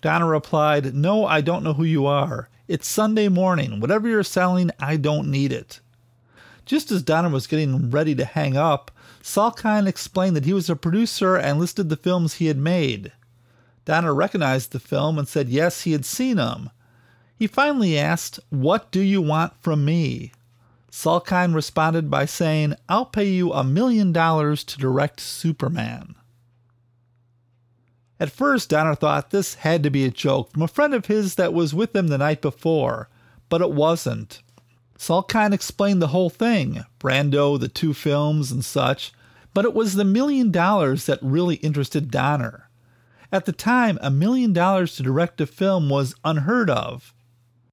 Donner 0.00 0.26
replied, 0.26 0.96
No, 0.96 1.24
I 1.26 1.40
don't 1.40 1.62
know 1.62 1.74
who 1.74 1.84
you 1.84 2.06
are. 2.06 2.48
It's 2.66 2.88
Sunday 2.88 3.28
morning. 3.28 3.78
Whatever 3.78 4.08
you're 4.08 4.24
selling, 4.24 4.72
I 4.80 4.96
don't 4.96 5.30
need 5.30 5.52
it. 5.52 5.78
Just 6.66 6.90
as 6.90 7.04
Donner 7.04 7.28
was 7.28 7.46
getting 7.46 7.88
ready 7.88 8.16
to 8.16 8.24
hang 8.24 8.56
up, 8.56 8.90
Salkind 9.22 9.86
explained 9.86 10.34
that 10.34 10.44
he 10.44 10.52
was 10.52 10.68
a 10.68 10.74
producer 10.74 11.36
and 11.36 11.60
listed 11.60 11.88
the 11.88 11.96
films 11.96 12.34
he 12.34 12.46
had 12.46 12.58
made. 12.58 13.12
Donner 13.84 14.12
recognized 14.12 14.72
the 14.72 14.80
film 14.80 15.20
and 15.20 15.28
said 15.28 15.48
yes, 15.48 15.82
he 15.82 15.92
had 15.92 16.04
seen 16.04 16.38
them. 16.38 16.70
He 17.36 17.46
finally 17.46 17.96
asked, 17.96 18.40
What 18.50 18.90
do 18.90 19.00
you 19.00 19.22
want 19.22 19.52
from 19.62 19.84
me? 19.84 20.32
Salkind 20.90 21.54
responded 21.54 22.10
by 22.10 22.24
saying, 22.24 22.74
I'll 22.88 23.06
pay 23.06 23.28
you 23.28 23.52
a 23.52 23.62
million 23.62 24.12
dollars 24.12 24.64
to 24.64 24.78
direct 24.78 25.20
Superman. 25.20 26.14
At 28.20 28.32
first, 28.32 28.70
Donner 28.70 28.94
thought 28.94 29.30
this 29.30 29.54
had 29.54 29.82
to 29.84 29.90
be 29.90 30.04
a 30.04 30.10
joke 30.10 30.52
from 30.52 30.62
a 30.62 30.68
friend 30.68 30.92
of 30.94 31.06
his 31.06 31.36
that 31.36 31.54
was 31.54 31.74
with 31.74 31.94
him 31.94 32.08
the 32.08 32.18
night 32.18 32.42
before, 32.42 33.08
but 33.48 33.60
it 33.60 33.70
wasn't. 33.70 34.42
Salkind 34.98 35.52
explained 35.52 36.02
the 36.02 36.08
whole 36.08 36.30
thing 36.30 36.84
Brando, 36.98 37.58
the 37.60 37.68
two 37.68 37.94
films, 37.94 38.50
and 38.50 38.64
such, 38.64 39.12
but 39.54 39.64
it 39.64 39.74
was 39.74 39.94
the 39.94 40.04
million 40.04 40.50
dollars 40.50 41.06
that 41.06 41.20
really 41.22 41.56
interested 41.56 42.10
Donner. 42.10 42.68
At 43.30 43.44
the 43.44 43.52
time, 43.52 43.98
a 44.00 44.10
million 44.10 44.52
dollars 44.52 44.96
to 44.96 45.02
direct 45.02 45.40
a 45.40 45.46
film 45.46 45.88
was 45.88 46.14
unheard 46.24 46.70
of. 46.70 47.14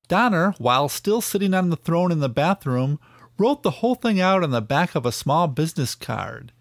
Donner, 0.07 0.53
while 0.57 0.87
still 0.89 1.21
sitting 1.21 1.53
on 1.53 1.69
the 1.69 1.75
throne 1.75 2.11
in 2.11 2.19
the 2.19 2.29
bathroom, 2.29 2.99
wrote 3.37 3.63
the 3.63 3.71
whole 3.71 3.95
thing 3.95 4.19
out 4.21 4.43
on 4.43 4.51
the 4.51 4.61
back 4.61 4.95
of 4.95 5.05
a 5.05 5.11
small 5.11 5.47
business 5.47 5.95
card. 5.95 6.51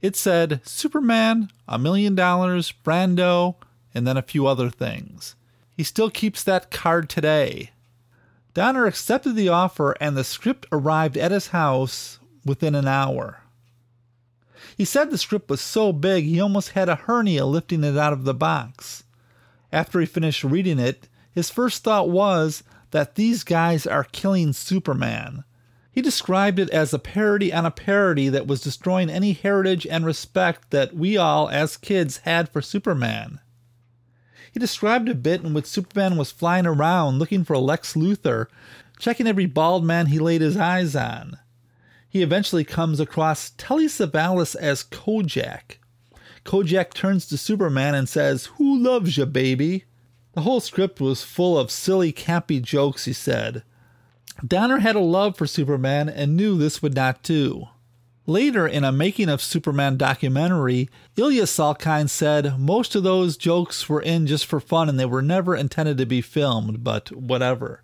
It 0.00 0.16
said 0.16 0.60
Superman, 0.64 1.50
a 1.66 1.78
million 1.78 2.14
dollars, 2.14 2.72
Brando, 2.84 3.56
and 3.94 4.06
then 4.06 4.16
a 4.16 4.22
few 4.22 4.46
other 4.46 4.70
things. 4.70 5.34
He 5.76 5.82
still 5.82 6.10
keeps 6.10 6.42
that 6.44 6.70
card 6.70 7.08
today. 7.08 7.70
Donner 8.52 8.86
accepted 8.86 9.34
the 9.34 9.48
offer 9.48 9.96
and 10.00 10.16
the 10.16 10.22
script 10.22 10.66
arrived 10.70 11.16
at 11.16 11.32
his 11.32 11.48
house 11.48 12.20
within 12.44 12.74
an 12.74 12.86
hour. 12.86 13.40
He 14.76 14.84
said 14.84 15.10
the 15.10 15.18
script 15.18 15.50
was 15.50 15.60
so 15.60 15.92
big 15.92 16.24
he 16.24 16.40
almost 16.40 16.70
had 16.70 16.88
a 16.88 16.94
hernia 16.94 17.46
lifting 17.46 17.82
it 17.82 17.96
out 17.96 18.12
of 18.12 18.24
the 18.24 18.34
box. 18.34 19.04
After 19.72 19.98
he 20.00 20.06
finished 20.06 20.44
reading 20.44 20.78
it, 20.78 21.08
his 21.32 21.50
first 21.50 21.82
thought 21.82 22.08
was 22.08 22.62
that 22.94 23.16
these 23.16 23.42
guys 23.42 23.88
are 23.88 24.04
killing 24.04 24.52
Superman. 24.52 25.42
He 25.90 26.00
described 26.00 26.60
it 26.60 26.70
as 26.70 26.94
a 26.94 26.98
parody 27.00 27.52
on 27.52 27.66
a 27.66 27.72
parody 27.72 28.28
that 28.28 28.46
was 28.46 28.60
destroying 28.60 29.10
any 29.10 29.32
heritage 29.32 29.84
and 29.84 30.06
respect 30.06 30.70
that 30.70 30.94
we 30.94 31.16
all, 31.16 31.48
as 31.48 31.76
kids, 31.76 32.18
had 32.18 32.48
for 32.48 32.62
Superman. 32.62 33.40
He 34.52 34.60
described 34.60 35.08
a 35.08 35.16
bit 35.16 35.42
in 35.42 35.54
which 35.54 35.66
Superman 35.66 36.16
was 36.16 36.30
flying 36.30 36.66
around 36.66 37.18
looking 37.18 37.42
for 37.42 37.58
Lex 37.58 37.94
Luthor, 37.94 38.46
checking 39.00 39.26
every 39.26 39.46
bald 39.46 39.84
man 39.84 40.06
he 40.06 40.20
laid 40.20 40.40
his 40.40 40.56
eyes 40.56 40.94
on. 40.94 41.38
He 42.08 42.22
eventually 42.22 42.62
comes 42.62 43.00
across 43.00 43.50
Telly 43.58 43.86
Savalas 43.86 44.54
as 44.54 44.84
Kojak. 44.84 45.78
Kojak 46.44 46.94
turns 46.94 47.26
to 47.26 47.38
Superman 47.38 47.96
and 47.96 48.08
says, 48.08 48.46
Who 48.58 48.78
loves 48.78 49.16
you, 49.16 49.26
baby? 49.26 49.84
The 50.34 50.40
whole 50.42 50.60
script 50.60 51.00
was 51.00 51.22
full 51.22 51.56
of 51.58 51.70
silly, 51.70 52.12
campy 52.12 52.60
jokes, 52.60 53.04
he 53.04 53.12
said. 53.12 53.62
Donner 54.44 54.78
had 54.78 54.96
a 54.96 55.00
love 55.00 55.36
for 55.36 55.46
Superman 55.46 56.08
and 56.08 56.36
knew 56.36 56.58
this 56.58 56.82
would 56.82 56.94
not 56.94 57.22
do. 57.22 57.68
Later, 58.26 58.66
in 58.66 58.84
a 58.84 58.90
Making 58.90 59.28
of 59.28 59.42
Superman 59.42 59.96
documentary, 59.96 60.88
Ilya 61.16 61.44
Salkind 61.44 62.10
said 62.10 62.58
most 62.58 62.94
of 62.94 63.04
those 63.04 63.36
jokes 63.36 63.88
were 63.88 64.02
in 64.02 64.26
just 64.26 64.46
for 64.46 64.60
fun 64.60 64.88
and 64.88 64.98
they 64.98 65.04
were 65.04 65.22
never 65.22 65.54
intended 65.54 65.98
to 65.98 66.06
be 66.06 66.20
filmed, 66.20 66.82
but 66.82 67.12
whatever. 67.12 67.82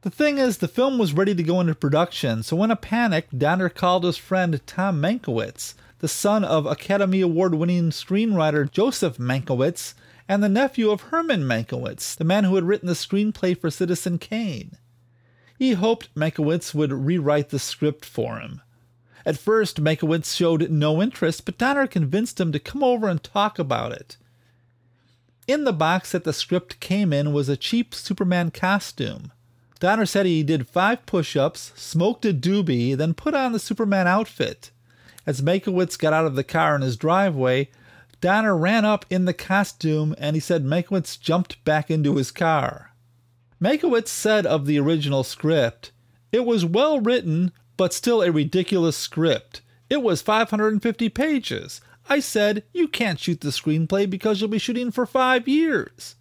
The 0.00 0.10
thing 0.10 0.38
is, 0.38 0.58
the 0.58 0.68
film 0.68 0.98
was 0.98 1.12
ready 1.12 1.34
to 1.34 1.42
go 1.42 1.60
into 1.60 1.74
production, 1.74 2.42
so 2.42 2.62
in 2.62 2.70
a 2.70 2.76
panic, 2.76 3.28
Donner 3.36 3.68
called 3.68 4.04
his 4.04 4.16
friend 4.16 4.60
Tom 4.66 5.00
Mankiewicz, 5.00 5.74
the 6.00 6.08
son 6.08 6.42
of 6.42 6.66
Academy 6.66 7.20
Award 7.20 7.54
winning 7.54 7.90
screenwriter 7.90 8.70
Joseph 8.70 9.18
Mankiewicz, 9.18 9.94
and 10.28 10.42
the 10.42 10.48
nephew 10.48 10.90
of 10.90 11.02
Herman 11.02 11.44
Mankiewicz, 11.44 12.16
the 12.16 12.24
man 12.24 12.44
who 12.44 12.54
had 12.54 12.64
written 12.64 12.86
the 12.86 12.94
screenplay 12.94 13.58
for 13.58 13.70
Citizen 13.70 14.18
Kane. 14.18 14.78
He 15.58 15.72
hoped 15.72 16.14
Mankiewicz 16.14 16.74
would 16.74 16.92
rewrite 16.92 17.50
the 17.50 17.58
script 17.58 18.04
for 18.04 18.38
him. 18.38 18.60
At 19.26 19.38
first, 19.38 19.82
Mankiewicz 19.82 20.34
showed 20.34 20.70
no 20.70 21.02
interest, 21.02 21.44
but 21.44 21.58
Donner 21.58 21.86
convinced 21.86 22.40
him 22.40 22.52
to 22.52 22.58
come 22.58 22.82
over 22.82 23.08
and 23.08 23.22
talk 23.22 23.58
about 23.58 23.92
it. 23.92 24.16
In 25.46 25.64
the 25.64 25.72
box 25.72 26.12
that 26.12 26.24
the 26.24 26.32
script 26.32 26.80
came 26.80 27.12
in 27.12 27.32
was 27.32 27.48
a 27.48 27.56
cheap 27.56 27.94
Superman 27.94 28.50
costume. 28.50 29.30
Donner 29.78 30.06
said 30.06 30.24
he 30.24 30.42
did 30.42 30.68
five 30.68 31.04
push 31.04 31.36
ups, 31.36 31.72
smoked 31.76 32.24
a 32.24 32.32
doobie, 32.32 32.96
then 32.96 33.12
put 33.12 33.34
on 33.34 33.52
the 33.52 33.58
Superman 33.58 34.06
outfit. 34.06 34.70
As 35.26 35.42
Mankiewicz 35.42 35.98
got 35.98 36.12
out 36.12 36.26
of 36.26 36.34
the 36.34 36.44
car 36.44 36.74
in 36.76 36.82
his 36.82 36.96
driveway, 36.96 37.68
Donner 38.24 38.56
ran 38.56 38.86
up 38.86 39.04
in 39.10 39.26
the 39.26 39.34
costume 39.34 40.14
and 40.16 40.34
he 40.34 40.40
said 40.40 40.64
Mankiewicz 40.64 41.20
jumped 41.20 41.62
back 41.62 41.90
into 41.90 42.16
his 42.16 42.30
car. 42.30 42.94
Mankiewicz 43.60 44.08
said 44.08 44.46
of 44.46 44.64
the 44.64 44.80
original 44.80 45.22
script, 45.24 45.92
It 46.32 46.46
was 46.46 46.64
well 46.64 47.00
written, 47.00 47.52
but 47.76 47.92
still 47.92 48.22
a 48.22 48.32
ridiculous 48.32 48.96
script. 48.96 49.60
It 49.90 50.00
was 50.00 50.22
550 50.22 51.10
pages. 51.10 51.82
I 52.08 52.20
said, 52.20 52.64
You 52.72 52.88
can't 52.88 53.20
shoot 53.20 53.42
the 53.42 53.48
screenplay 53.50 54.08
because 54.08 54.40
you'll 54.40 54.48
be 54.48 54.56
shooting 54.56 54.90
for 54.90 55.04
five 55.04 55.46
years. 55.46 56.14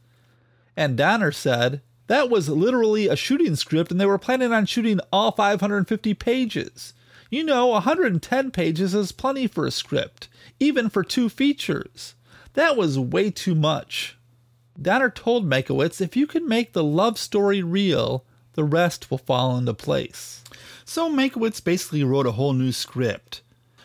And 0.75 0.98
Donner 0.98 1.31
said, 1.31 1.81
That 2.07 2.29
was 2.29 2.50
literally 2.50 3.07
a 3.07 3.15
shooting 3.15 3.55
script, 3.55 3.91
and 3.91 4.01
they 4.01 4.05
were 4.05 4.17
planning 4.17 4.51
on 4.51 4.65
shooting 4.65 5.00
all 5.13 5.31
550 5.31 6.13
pages. 6.15 6.93
You 7.33 7.43
know, 7.43 7.69
110 7.69 8.51
pages 8.51 8.93
is 8.93 9.11
plenty 9.11 9.47
for 9.47 9.65
a 9.65 9.71
script 9.71 10.29
even 10.59 10.87
for 10.87 11.03
two 11.03 11.29
features. 11.29 12.13
That 12.53 12.77
was 12.77 12.99
way 12.99 13.31
too 13.31 13.55
much. 13.55 14.19
Donner 14.79 15.09
told 15.09 15.43
Mankiewicz 15.43 15.99
if 15.99 16.15
you 16.15 16.27
can 16.27 16.47
make 16.47 16.73
the 16.73 16.83
love 16.83 17.17
story 17.17 17.63
real, 17.63 18.23
the 18.53 18.63
rest 18.63 19.09
will 19.09 19.17
fall 19.17 19.57
into 19.57 19.73
place. 19.73 20.43
So 20.85 21.09
Mankiewicz 21.09 21.63
basically 21.63 22.03
wrote 22.03 22.27
a 22.27 22.33
whole 22.33 22.53
new 22.53 22.71
script. 22.71 23.41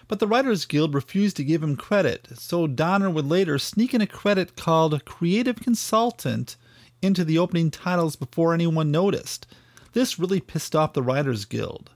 But 0.08 0.18
the 0.18 0.26
Writers 0.26 0.66
Guild 0.66 0.92
refused 0.92 1.38
to 1.38 1.42
give 1.42 1.62
him 1.62 1.74
credit, 1.74 2.28
so 2.34 2.66
Donner 2.66 3.08
would 3.08 3.24
later 3.24 3.58
sneak 3.58 3.94
in 3.94 4.02
a 4.02 4.06
credit 4.06 4.56
called 4.56 5.06
Creative 5.06 5.56
Consultant 5.56 6.56
into 7.00 7.24
the 7.24 7.38
opening 7.38 7.70
titles 7.70 8.14
before 8.14 8.52
anyone 8.52 8.90
noticed. 8.90 9.46
This 9.94 10.18
really 10.18 10.42
pissed 10.42 10.76
off 10.76 10.92
the 10.92 11.02
Writers 11.02 11.46
Guild. 11.46 11.92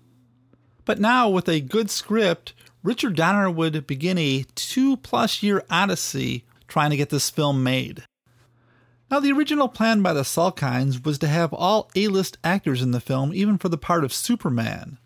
But 0.85 0.99
now, 0.99 1.29
with 1.29 1.49
a 1.49 1.61
good 1.61 1.91
script, 1.91 2.55
Richard 2.83 3.15
Donner 3.17 3.51
would 3.51 3.87
begin 3.87 4.19
a 4.19 4.45
two 4.55 4.97
plus 4.97 5.43
year 5.43 5.63
odyssey 5.71 6.45
trying 6.67 6.91
to 6.91 6.97
get 6.97 7.11
this 7.11 7.31
film 7.31 7.63
made. 7.63 8.05
Now, 9.11 9.21
the 9.21 9.33
original 9.33 9.69
plan 9.69 10.01
by 10.03 10.15
the 10.15 10.23
Salkinds 10.23 11.05
was 11.05 11.19
to 11.19 11.29
have 11.29 11.53
all 11.53 11.91
A 11.95 12.09
list 12.09 12.39
actors 12.43 12.81
in 12.81 12.93
the 12.93 13.01
film, 13.01 13.33
even 13.35 13.59
for 13.59 13.69
the 13.69 13.77
part 13.77 14.05
of 14.05 14.13
Superman. 14.13 14.99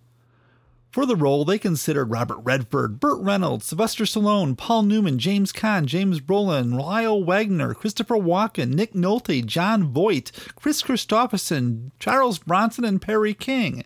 For 0.92 1.04
the 1.04 1.16
role, 1.16 1.44
they 1.44 1.58
considered 1.58 2.10
Robert 2.10 2.38
Redford, 2.38 3.00
Burt 3.00 3.20
Reynolds, 3.20 3.66
Sylvester 3.66 4.04
Stallone, 4.04 4.56
Paul 4.56 4.84
Newman, 4.84 5.18
James 5.18 5.52
Caan, 5.52 5.84
James 5.84 6.20
Brolin, 6.20 6.80
Lyle 6.80 7.22
Waggoner, 7.22 7.74
Christopher 7.74 8.14
Walken, 8.14 8.72
Nick 8.72 8.94
Nolte, 8.94 9.44
Jon 9.44 9.92
Voight, 9.92 10.30
Kris 10.54 10.82
Kristofferson, 10.82 11.90
Charles 11.98 12.38
Bronson, 12.38 12.84
and 12.84 13.02
Perry 13.02 13.34
King. 13.34 13.84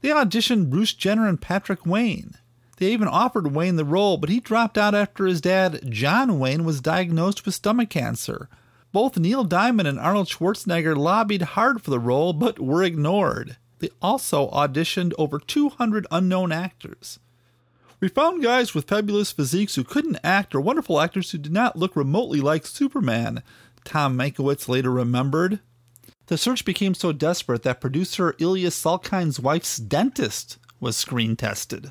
They 0.00 0.08
auditioned 0.08 0.70
Bruce 0.70 0.92
Jenner 0.92 1.28
and 1.28 1.40
Patrick 1.40 1.84
Wayne. 1.84 2.34
They 2.78 2.92
even 2.92 3.08
offered 3.08 3.54
Wayne 3.54 3.76
the 3.76 3.84
role, 3.84 4.16
but 4.16 4.30
he 4.30 4.40
dropped 4.40 4.78
out 4.78 4.94
after 4.94 5.26
his 5.26 5.42
dad, 5.42 5.80
John 5.90 6.38
Wayne, 6.38 6.64
was 6.64 6.80
diagnosed 6.80 7.44
with 7.44 7.54
stomach 7.54 7.90
cancer. 7.90 8.48
Both 8.92 9.18
Neil 9.18 9.44
Diamond 9.44 9.86
and 9.86 10.00
Arnold 10.00 10.28
Schwarzenegger 10.28 10.96
lobbied 10.96 11.42
hard 11.42 11.82
for 11.82 11.90
the 11.90 11.98
role, 11.98 12.32
but 12.32 12.58
were 12.58 12.82
ignored. 12.82 13.58
They 13.80 13.90
also 14.00 14.50
auditioned 14.50 15.12
over 15.18 15.38
200 15.38 16.06
unknown 16.10 16.52
actors. 16.52 17.18
We 18.00 18.08
found 18.08 18.42
guys 18.42 18.74
with 18.74 18.88
fabulous 18.88 19.30
physiques 19.30 19.74
who 19.74 19.84
couldn't 19.84 20.18
act 20.24 20.54
or 20.54 20.60
wonderful 20.60 21.00
actors 21.00 21.30
who 21.30 21.38
did 21.38 21.52
not 21.52 21.76
look 21.76 21.94
remotely 21.94 22.40
like 22.40 22.66
Superman, 22.66 23.42
Tom 23.84 24.16
Mankiewicz 24.16 24.68
later 24.68 24.90
remembered. 24.90 25.60
The 26.30 26.38
search 26.38 26.64
became 26.64 26.94
so 26.94 27.10
desperate 27.10 27.64
that 27.64 27.80
producer 27.80 28.36
Ilya 28.38 28.70
Salkind's 28.70 29.40
wife's 29.40 29.78
dentist 29.78 30.58
was 30.78 30.96
screen 30.96 31.34
tested. 31.34 31.90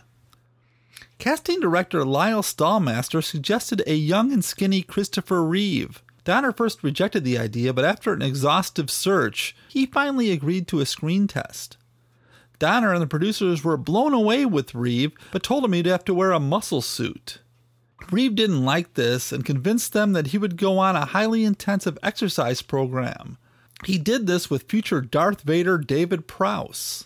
Casting 1.17 1.59
director 1.59 2.05
Lyle 2.05 2.41
Stalmaster 2.41 3.21
suggested 3.21 3.83
a 3.85 3.95
young 3.95 4.31
and 4.31 4.41
skinny 4.41 4.81
Christopher 4.81 5.43
Reeve. 5.43 6.01
Donner 6.23 6.53
first 6.53 6.85
rejected 6.85 7.25
the 7.25 7.37
idea, 7.37 7.73
but 7.73 7.83
after 7.83 8.13
an 8.13 8.21
exhaustive 8.21 8.89
search, 8.89 9.57
he 9.67 9.85
finally 9.85 10.31
agreed 10.31 10.69
to 10.69 10.79
a 10.79 10.85
screen 10.85 11.27
test. 11.27 11.75
Donner 12.59 12.93
and 12.93 13.01
the 13.01 13.07
producers 13.07 13.65
were 13.65 13.75
blown 13.75 14.13
away 14.13 14.45
with 14.45 14.73
Reeve, 14.73 15.11
but 15.33 15.43
told 15.43 15.65
him 15.65 15.73
he'd 15.73 15.85
have 15.85 16.05
to 16.05 16.13
wear 16.13 16.31
a 16.31 16.39
muscle 16.39 16.81
suit. 16.81 17.39
Reeve 18.09 18.35
didn't 18.35 18.63
like 18.63 18.93
this 18.93 19.33
and 19.33 19.43
convinced 19.43 19.91
them 19.91 20.13
that 20.13 20.27
he 20.27 20.37
would 20.37 20.55
go 20.55 20.79
on 20.79 20.95
a 20.95 21.07
highly 21.07 21.43
intensive 21.43 21.97
exercise 22.01 22.61
program. 22.61 23.37
He 23.85 23.97
did 23.97 24.27
this 24.27 24.49
with 24.49 24.69
future 24.69 25.01
Darth 25.01 25.41
Vader 25.41 25.77
David 25.77 26.27
Prowse. 26.27 27.05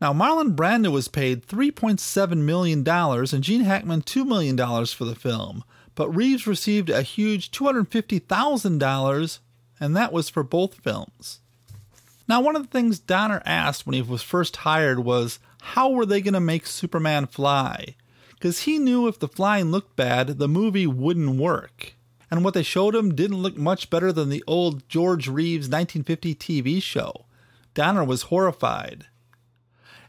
Now, 0.00 0.12
Marlon 0.14 0.56
Brando 0.56 0.90
was 0.90 1.08
paid 1.08 1.46
$3.7 1.46 2.36
million 2.38 2.88
and 2.88 3.44
Gene 3.44 3.62
Hackman 3.62 4.02
$2 4.02 4.26
million 4.26 4.56
for 4.86 5.04
the 5.04 5.14
film, 5.14 5.62
but 5.94 6.08
Reeves 6.14 6.46
received 6.46 6.88
a 6.88 7.02
huge 7.02 7.50
$250,000, 7.50 9.38
and 9.78 9.96
that 9.96 10.12
was 10.12 10.30
for 10.30 10.42
both 10.42 10.74
films. 10.76 11.40
Now, 12.26 12.40
one 12.40 12.56
of 12.56 12.62
the 12.62 12.68
things 12.68 12.98
Donner 12.98 13.42
asked 13.44 13.84
when 13.86 13.94
he 13.94 14.02
was 14.02 14.22
first 14.22 14.56
hired 14.58 15.00
was 15.00 15.38
how 15.60 15.90
were 15.90 16.06
they 16.06 16.22
going 16.22 16.34
to 16.34 16.40
make 16.40 16.66
Superman 16.66 17.26
fly? 17.26 17.96
Because 18.30 18.60
he 18.60 18.78
knew 18.78 19.06
if 19.06 19.18
the 19.18 19.28
flying 19.28 19.70
looked 19.70 19.96
bad, 19.96 20.38
the 20.38 20.48
movie 20.48 20.86
wouldn't 20.86 21.38
work. 21.38 21.94
And 22.30 22.44
what 22.44 22.54
they 22.54 22.62
showed 22.62 22.94
him 22.94 23.14
didn't 23.14 23.42
look 23.42 23.56
much 23.56 23.90
better 23.90 24.12
than 24.12 24.28
the 24.28 24.44
old 24.46 24.88
George 24.88 25.28
Reeves 25.28 25.68
1950 25.68 26.34
TV 26.34 26.82
show. 26.82 27.26
Donner 27.74 28.04
was 28.04 28.22
horrified 28.22 29.06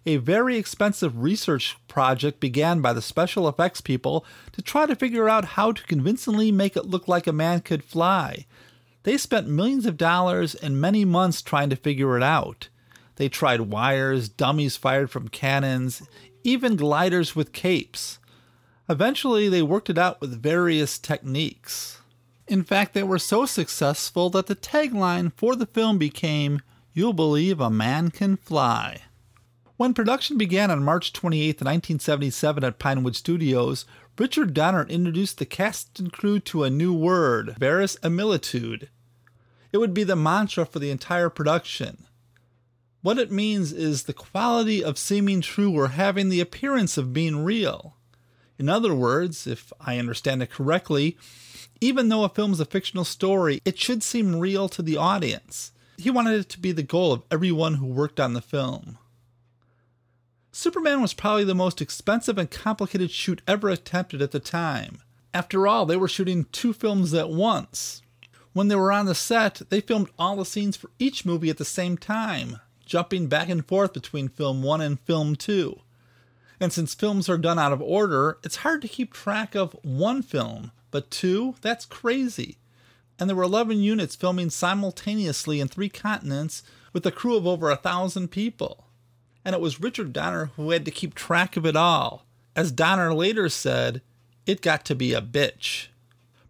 a 0.05 0.17
very 0.17 0.57
expensive 0.57 1.21
research 1.21 1.77
project 1.87 2.39
began 2.39 2.81
by 2.81 2.93
the 2.93 3.01
special 3.01 3.47
effects 3.47 3.81
people 3.81 4.25
to 4.51 4.61
try 4.61 4.85
to 4.85 4.95
figure 4.95 5.29
out 5.29 5.45
how 5.45 5.71
to 5.71 5.83
convincingly 5.83 6.51
make 6.51 6.75
it 6.75 6.87
look 6.87 7.07
like 7.07 7.27
a 7.27 7.33
man 7.33 7.61
could 7.61 7.83
fly. 7.83 8.45
They 9.03 9.17
spent 9.17 9.47
millions 9.47 9.85
of 9.85 9.97
dollars 9.97 10.55
and 10.55 10.81
many 10.81 11.05
months 11.05 11.41
trying 11.41 11.69
to 11.69 11.75
figure 11.75 12.17
it 12.17 12.23
out. 12.23 12.69
They 13.17 13.29
tried 13.29 13.61
wires, 13.61 14.29
dummies 14.29 14.75
fired 14.75 15.11
from 15.11 15.27
cannons, 15.27 16.01
even 16.43 16.75
gliders 16.75 17.35
with 17.35 17.53
capes. 17.53 18.17
Eventually, 18.89 19.47
they 19.49 19.61
worked 19.61 19.89
it 19.89 19.97
out 19.97 20.19
with 20.19 20.41
various 20.41 20.97
techniques. 20.97 22.00
In 22.51 22.63
fact, 22.65 22.93
they 22.93 23.01
were 23.01 23.17
so 23.17 23.45
successful 23.45 24.29
that 24.31 24.47
the 24.47 24.57
tagline 24.57 25.31
for 25.37 25.55
the 25.55 25.65
film 25.65 25.97
became, 25.97 26.61
You'll 26.91 27.13
believe 27.13 27.61
a 27.61 27.69
man 27.69 28.11
can 28.11 28.35
fly. 28.35 29.03
When 29.77 29.93
production 29.93 30.37
began 30.37 30.69
on 30.69 30.83
March 30.83 31.13
28, 31.13 31.61
1977, 31.61 32.65
at 32.65 32.77
Pinewood 32.77 33.15
Studios, 33.15 33.85
Richard 34.17 34.53
Donner 34.53 34.85
introduced 34.89 35.37
the 35.37 35.45
cast 35.45 35.97
and 35.97 36.11
crew 36.11 36.41
to 36.41 36.65
a 36.65 36.69
new 36.69 36.93
word, 36.93 37.55
verisimilitude. 37.57 38.89
It 39.71 39.77
would 39.77 39.93
be 39.93 40.03
the 40.03 40.17
mantra 40.17 40.65
for 40.65 40.79
the 40.79 40.91
entire 40.91 41.29
production. 41.29 42.05
What 43.01 43.17
it 43.17 43.31
means 43.31 43.71
is 43.71 44.03
the 44.03 44.13
quality 44.13 44.83
of 44.83 44.97
seeming 44.97 45.39
true 45.39 45.71
or 45.71 45.87
having 45.87 46.27
the 46.27 46.41
appearance 46.41 46.97
of 46.97 47.13
being 47.13 47.45
real. 47.45 47.95
In 48.59 48.67
other 48.67 48.93
words, 48.93 49.47
if 49.47 49.71
I 49.79 49.97
understand 49.97 50.43
it 50.43 50.51
correctly, 50.51 51.17
even 51.81 52.09
though 52.09 52.23
a 52.23 52.29
film 52.29 52.53
is 52.53 52.59
a 52.59 52.65
fictional 52.65 53.03
story, 53.03 53.59
it 53.65 53.79
should 53.79 54.03
seem 54.03 54.39
real 54.39 54.69
to 54.69 54.83
the 54.83 54.97
audience. 54.97 55.71
He 55.97 56.11
wanted 56.11 56.39
it 56.39 56.49
to 56.49 56.59
be 56.59 56.71
the 56.71 56.83
goal 56.83 57.11
of 57.11 57.23
everyone 57.31 57.75
who 57.75 57.87
worked 57.87 58.19
on 58.19 58.33
the 58.33 58.41
film. 58.41 58.99
Superman 60.51 61.01
was 61.01 61.13
probably 61.13 61.43
the 61.43 61.55
most 61.55 61.81
expensive 61.81 62.37
and 62.37 62.51
complicated 62.51 63.09
shoot 63.09 63.41
ever 63.47 63.69
attempted 63.69 64.21
at 64.21 64.31
the 64.31 64.39
time. 64.39 65.01
After 65.33 65.65
all, 65.65 65.85
they 65.85 65.95
were 65.95 66.07
shooting 66.07 66.45
two 66.51 66.73
films 66.73 67.13
at 67.13 67.29
once. 67.29 68.01
When 68.53 68.67
they 68.67 68.75
were 68.75 68.91
on 68.91 69.05
the 69.05 69.15
set, 69.15 69.61
they 69.69 69.79
filmed 69.79 70.09
all 70.19 70.35
the 70.35 70.45
scenes 70.45 70.75
for 70.75 70.91
each 70.99 71.25
movie 71.25 71.49
at 71.49 71.57
the 71.57 71.65
same 71.65 71.97
time, 71.97 72.59
jumping 72.85 73.27
back 73.27 73.47
and 73.47 73.65
forth 73.65 73.93
between 73.93 74.27
film 74.27 74.61
1 74.61 74.81
and 74.81 74.99
film 74.99 75.35
2. 75.35 75.79
And 76.59 76.73
since 76.73 76.93
films 76.93 77.29
are 77.29 77.37
done 77.37 77.57
out 77.57 77.71
of 77.71 77.81
order, 77.81 78.37
it's 78.43 78.57
hard 78.57 78.81
to 78.81 78.89
keep 78.89 79.13
track 79.13 79.55
of 79.55 79.75
one 79.83 80.21
film, 80.21 80.71
but 80.91 81.09
two? 81.09 81.55
That's 81.61 81.85
crazy. 81.85 82.57
And 83.17 83.29
there 83.29 83.35
were 83.35 83.43
11 83.43 83.79
units 83.79 84.15
filming 84.15 84.49
simultaneously 84.49 85.59
in 85.59 85.67
three 85.67 85.89
continents 85.89 86.63
with 86.93 87.05
a 87.05 87.11
crew 87.11 87.35
of 87.35 87.47
over 87.47 87.69
a 87.69 87.75
thousand 87.75 88.29
people 88.29 88.85
and 89.43 89.55
it 89.55 89.61
was 89.61 89.81
Richard 89.81 90.13
Donner 90.13 90.51
who 90.55 90.71
had 90.71 90.85
to 90.85 90.91
keep 90.91 91.15
track 91.15 91.57
of 91.57 91.65
it 91.65 91.75
all. 91.75 92.25
As 92.55 92.71
Donner 92.71 93.13
later 93.13 93.49
said, 93.49 94.01
it 94.45 94.61
got 94.61 94.85
to 94.85 94.95
be 94.95 95.13
a 95.13 95.21
bitch. 95.21 95.87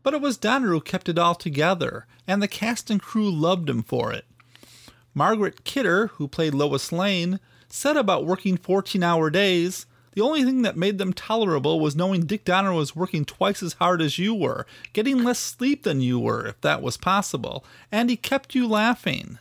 But 0.03 0.13
it 0.13 0.21
was 0.21 0.37
Donner 0.37 0.69
who 0.69 0.81
kept 0.81 1.09
it 1.09 1.19
all 1.19 1.35
together, 1.35 2.07
and 2.27 2.41
the 2.41 2.47
cast 2.47 2.89
and 2.89 3.01
crew 3.01 3.29
loved 3.29 3.69
him 3.69 3.83
for 3.83 4.11
it. 4.11 4.25
Margaret 5.13 5.63
Kidder, 5.63 6.07
who 6.07 6.27
played 6.27 6.53
Lois 6.53 6.91
Lane, 6.91 7.39
said 7.67 7.97
about 7.97 8.25
working 8.25 8.57
14 8.57 9.03
hour 9.03 9.29
days 9.29 9.85
the 10.13 10.21
only 10.21 10.43
thing 10.43 10.61
that 10.63 10.77
made 10.77 10.97
them 10.97 11.13
tolerable 11.13 11.79
was 11.79 11.95
knowing 11.95 12.25
Dick 12.25 12.43
Donner 12.43 12.73
was 12.73 12.95
working 12.95 13.25
twice 13.25 13.63
as 13.63 13.73
hard 13.73 14.01
as 14.01 14.19
you 14.19 14.33
were, 14.33 14.65
getting 14.93 15.23
less 15.23 15.39
sleep 15.39 15.83
than 15.83 16.01
you 16.01 16.19
were, 16.19 16.47
if 16.47 16.59
that 16.61 16.81
was 16.81 16.97
possible, 16.97 17.65
and 17.91 18.09
he 18.09 18.17
kept 18.17 18.55
you 18.55 18.67
laughing. 18.67 19.37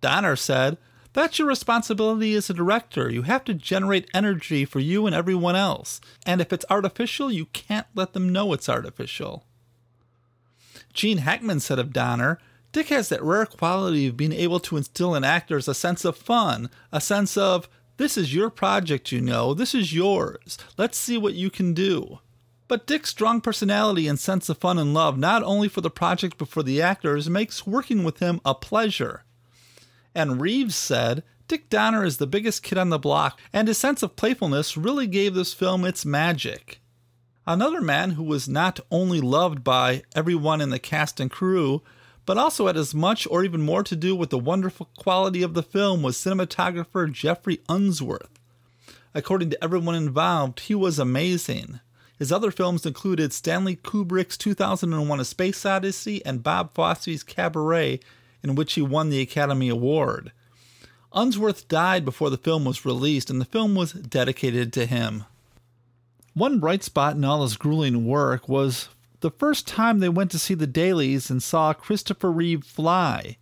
Donner 0.00 0.36
said, 0.36 0.78
that's 1.12 1.38
your 1.38 1.48
responsibility 1.48 2.34
as 2.34 2.48
a 2.50 2.54
director. 2.54 3.10
You 3.10 3.22
have 3.22 3.42
to 3.44 3.54
generate 3.54 4.10
energy 4.14 4.64
for 4.64 4.78
you 4.78 5.06
and 5.06 5.14
everyone 5.14 5.56
else. 5.56 6.00
And 6.26 6.40
if 6.40 6.52
it's 6.52 6.66
artificial, 6.70 7.32
you 7.32 7.46
can't 7.46 7.86
let 7.94 8.12
them 8.12 8.28
know 8.28 8.52
it's 8.52 8.68
artificial. 8.68 9.44
Gene 10.92 11.18
Hackman 11.18 11.60
said 11.60 11.78
of 11.78 11.92
Donner, 11.92 12.38
Dick 12.70 12.88
has 12.88 13.08
that 13.08 13.22
rare 13.22 13.46
quality 13.46 14.06
of 14.06 14.16
being 14.16 14.32
able 14.32 14.60
to 14.60 14.76
instill 14.76 15.14
in 15.14 15.24
actors 15.24 15.66
a 15.66 15.74
sense 15.74 16.04
of 16.04 16.16
fun, 16.16 16.70
a 16.92 17.00
sense 17.00 17.36
of, 17.36 17.68
this 17.98 18.16
is 18.16 18.34
your 18.34 18.48
project, 18.48 19.12
you 19.12 19.20
know, 19.20 19.52
this 19.52 19.74
is 19.74 19.92
yours, 19.92 20.56
let's 20.78 20.96
see 20.96 21.18
what 21.18 21.34
you 21.34 21.50
can 21.50 21.74
do. 21.74 22.20
But 22.66 22.86
Dick's 22.86 23.10
strong 23.10 23.40
personality 23.40 24.08
and 24.08 24.18
sense 24.18 24.48
of 24.48 24.58
fun 24.58 24.78
and 24.78 24.94
love, 24.94 25.18
not 25.18 25.42
only 25.42 25.68
for 25.68 25.80
the 25.80 25.90
project 25.90 26.38
but 26.38 26.48
for 26.48 26.62
the 26.62 26.80
actors, 26.80 27.28
makes 27.28 27.66
working 27.66 28.04
with 28.04 28.18
him 28.18 28.40
a 28.44 28.54
pleasure. 28.54 29.24
And 30.14 30.40
Reeves 30.40 30.76
said, 30.76 31.22
Dick 31.48 31.70
Donner 31.70 32.04
is 32.04 32.18
the 32.18 32.26
biggest 32.26 32.62
kid 32.62 32.76
on 32.76 32.90
the 32.90 32.98
block, 32.98 33.40
and 33.52 33.68
his 33.68 33.78
sense 33.78 34.02
of 34.02 34.16
playfulness 34.16 34.76
really 34.76 35.06
gave 35.06 35.34
this 35.34 35.54
film 35.54 35.84
its 35.84 36.04
magic. 36.04 36.80
Another 37.46 37.80
man 37.80 38.10
who 38.10 38.22
was 38.22 38.46
not 38.46 38.78
only 38.90 39.22
loved 39.22 39.64
by 39.64 40.02
everyone 40.14 40.60
in 40.60 40.68
the 40.68 40.78
cast 40.78 41.18
and 41.18 41.30
crew, 41.30 41.82
but 42.28 42.36
also 42.36 42.66
had 42.66 42.76
as 42.76 42.94
much 42.94 43.26
or 43.30 43.42
even 43.42 43.62
more 43.62 43.82
to 43.82 43.96
do 43.96 44.14
with 44.14 44.28
the 44.28 44.38
wonderful 44.38 44.90
quality 44.98 45.42
of 45.42 45.54
the 45.54 45.62
film 45.62 46.02
was 46.02 46.14
cinematographer 46.14 47.10
Geoffrey 47.10 47.62
Unsworth. 47.70 48.28
According 49.14 49.48
to 49.48 49.64
everyone 49.64 49.94
involved, 49.94 50.60
he 50.60 50.74
was 50.74 50.98
amazing. 50.98 51.80
His 52.18 52.30
other 52.30 52.50
films 52.50 52.84
included 52.84 53.32
Stanley 53.32 53.76
Kubrick's 53.76 54.36
2001 54.36 55.20
A 55.20 55.24
Space 55.24 55.64
Odyssey 55.64 56.22
and 56.26 56.42
Bob 56.42 56.74
Fosse's 56.74 57.22
Cabaret, 57.22 57.98
in 58.42 58.54
which 58.54 58.74
he 58.74 58.82
won 58.82 59.08
the 59.08 59.22
Academy 59.22 59.70
Award. 59.70 60.30
Unsworth 61.14 61.66
died 61.66 62.04
before 62.04 62.28
the 62.28 62.36
film 62.36 62.66
was 62.66 62.84
released, 62.84 63.30
and 63.30 63.40
the 63.40 63.46
film 63.46 63.74
was 63.74 63.92
dedicated 63.94 64.70
to 64.74 64.84
him. 64.84 65.24
One 66.34 66.60
bright 66.60 66.82
spot 66.84 67.16
in 67.16 67.24
all 67.24 67.40
his 67.40 67.56
grueling 67.56 68.04
work 68.04 68.50
was 68.50 68.90
the 69.20 69.30
first 69.30 69.66
time 69.66 69.98
they 69.98 70.08
went 70.08 70.30
to 70.30 70.38
see 70.38 70.54
the 70.54 70.66
dailies 70.66 71.30
and 71.30 71.42
saw 71.42 71.72
Christopher 71.72 72.30
Reeve 72.30 72.64
fly. 72.64 73.36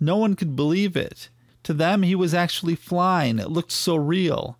No 0.00 0.16
one 0.16 0.34
could 0.34 0.54
believe 0.54 0.96
it. 0.96 1.28
To 1.64 1.74
them, 1.74 2.02
he 2.02 2.14
was 2.14 2.34
actually 2.34 2.76
flying. 2.76 3.38
It 3.38 3.50
looked 3.50 3.72
so 3.72 3.96
real. 3.96 4.58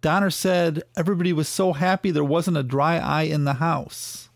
Donner 0.00 0.30
said 0.30 0.82
everybody 0.96 1.32
was 1.32 1.48
so 1.48 1.74
happy 1.74 2.10
there 2.10 2.24
wasn't 2.24 2.56
a 2.56 2.62
dry 2.62 2.96
eye 2.98 3.22
in 3.22 3.44
the 3.44 3.54
house. 3.54 4.30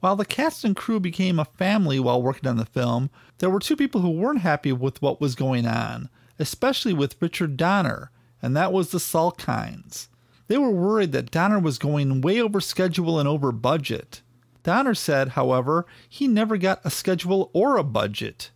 While 0.00 0.16
the 0.16 0.24
cast 0.24 0.64
and 0.64 0.76
crew 0.76 1.00
became 1.00 1.38
a 1.38 1.44
family 1.44 1.98
while 1.98 2.22
working 2.22 2.48
on 2.48 2.56
the 2.56 2.66
film, 2.66 3.10
there 3.38 3.50
were 3.50 3.58
two 3.58 3.76
people 3.76 4.00
who 4.00 4.10
weren't 4.10 4.40
happy 4.40 4.72
with 4.72 5.00
what 5.00 5.20
was 5.20 5.34
going 5.34 5.66
on, 5.66 6.08
especially 6.38 6.92
with 6.92 7.20
Richard 7.20 7.56
Donner, 7.56 8.10
and 8.42 8.56
that 8.56 8.72
was 8.72 8.90
the 8.90 8.98
Salkinds. 8.98 10.08
They 10.48 10.58
were 10.58 10.70
worried 10.70 11.12
that 11.12 11.30
Donner 11.30 11.58
was 11.58 11.78
going 11.78 12.20
way 12.20 12.40
over 12.40 12.60
schedule 12.60 13.18
and 13.18 13.28
over 13.28 13.52
budget. 13.52 14.22
Donner 14.62 14.94
said, 14.94 15.30
however, 15.30 15.86
he 16.08 16.26
never 16.26 16.56
got 16.56 16.80
a 16.84 16.90
schedule 16.90 17.50
or 17.52 17.76
a 17.76 17.84
budget. 17.84 18.50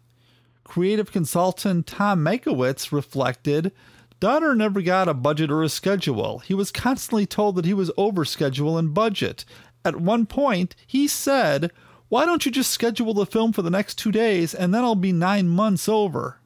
Creative 0.64 1.10
consultant 1.10 1.86
Tom 1.86 2.24
Mankiewicz 2.24 2.92
reflected 2.92 3.72
Donner 4.20 4.54
never 4.54 4.80
got 4.80 5.08
a 5.08 5.14
budget 5.14 5.50
or 5.50 5.62
a 5.62 5.68
schedule. 5.68 6.38
He 6.40 6.54
was 6.54 6.70
constantly 6.70 7.26
told 7.26 7.56
that 7.56 7.64
he 7.64 7.74
was 7.74 7.90
over 7.96 8.24
schedule 8.24 8.78
and 8.78 8.94
budget, 8.94 9.44
at 9.84 10.00
one 10.00 10.26
point, 10.26 10.76
he 10.86 11.08
said, 11.08 11.72
Why 12.08 12.24
don't 12.24 12.46
you 12.46 12.52
just 12.52 12.70
schedule 12.70 13.14
the 13.14 13.26
film 13.26 13.52
for 13.52 13.62
the 13.62 13.70
next 13.70 13.96
two 13.98 14.12
days 14.12 14.54
and 14.54 14.72
then 14.72 14.84
I'll 14.84 14.94
be 14.94 15.12
nine 15.12 15.48
months 15.48 15.88
over? 15.88 16.38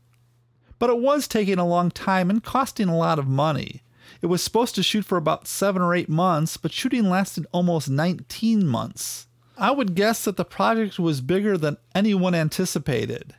But 0.79 0.91
it 0.91 0.99
was 0.99 1.29
taking 1.29 1.59
a 1.59 1.67
long 1.67 1.91
time 1.91 2.31
and 2.31 2.43
costing 2.43 2.89
a 2.89 2.97
lot 2.97 3.19
of 3.19 3.27
money. 3.27 3.83
It 4.27 4.29
was 4.29 4.43
supposed 4.43 4.75
to 4.75 4.83
shoot 4.83 5.05
for 5.05 5.17
about 5.17 5.47
seven 5.47 5.81
or 5.81 5.95
eight 5.95 6.09
months, 6.09 6.57
but 6.57 6.73
shooting 6.73 7.09
lasted 7.09 7.47
almost 7.53 7.89
19 7.89 8.67
months. 8.67 9.29
I 9.57 9.71
would 9.71 9.95
guess 9.95 10.25
that 10.25 10.37
the 10.37 10.45
project 10.45 10.99
was 10.99 11.21
bigger 11.21 11.57
than 11.57 11.77
anyone 11.95 12.35
anticipated. 12.35 13.37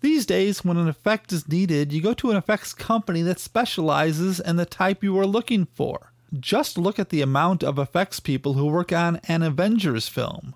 These 0.00 0.26
days, 0.26 0.64
when 0.64 0.76
an 0.76 0.86
effect 0.86 1.32
is 1.32 1.48
needed, 1.48 1.92
you 1.92 2.00
go 2.00 2.14
to 2.14 2.30
an 2.30 2.36
effects 2.36 2.72
company 2.72 3.22
that 3.22 3.40
specializes 3.40 4.38
in 4.38 4.54
the 4.54 4.64
type 4.64 5.02
you 5.02 5.18
are 5.18 5.26
looking 5.26 5.66
for. 5.66 6.12
Just 6.38 6.78
look 6.78 7.00
at 7.00 7.08
the 7.08 7.20
amount 7.20 7.64
of 7.64 7.76
effects 7.76 8.20
people 8.20 8.54
who 8.54 8.66
work 8.66 8.92
on 8.92 9.16
an 9.26 9.42
Avengers 9.42 10.06
film. 10.06 10.54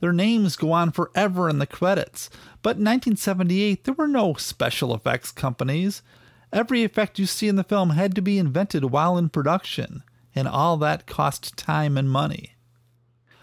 Their 0.00 0.12
names 0.12 0.56
go 0.56 0.72
on 0.72 0.92
forever 0.92 1.48
in 1.48 1.58
the 1.58 1.66
credits, 1.66 2.28
but 2.60 2.76
in 2.76 2.84
1978 2.84 3.84
there 3.84 3.94
were 3.94 4.06
no 4.06 4.34
special 4.34 4.94
effects 4.94 5.32
companies. 5.32 6.02
Every 6.54 6.84
effect 6.84 7.18
you 7.18 7.26
see 7.26 7.48
in 7.48 7.56
the 7.56 7.64
film 7.64 7.90
had 7.90 8.14
to 8.14 8.22
be 8.22 8.38
invented 8.38 8.84
while 8.84 9.18
in 9.18 9.28
production, 9.28 10.04
and 10.36 10.46
all 10.46 10.76
that 10.76 11.04
cost 11.04 11.56
time 11.56 11.98
and 11.98 12.08
money. 12.08 12.54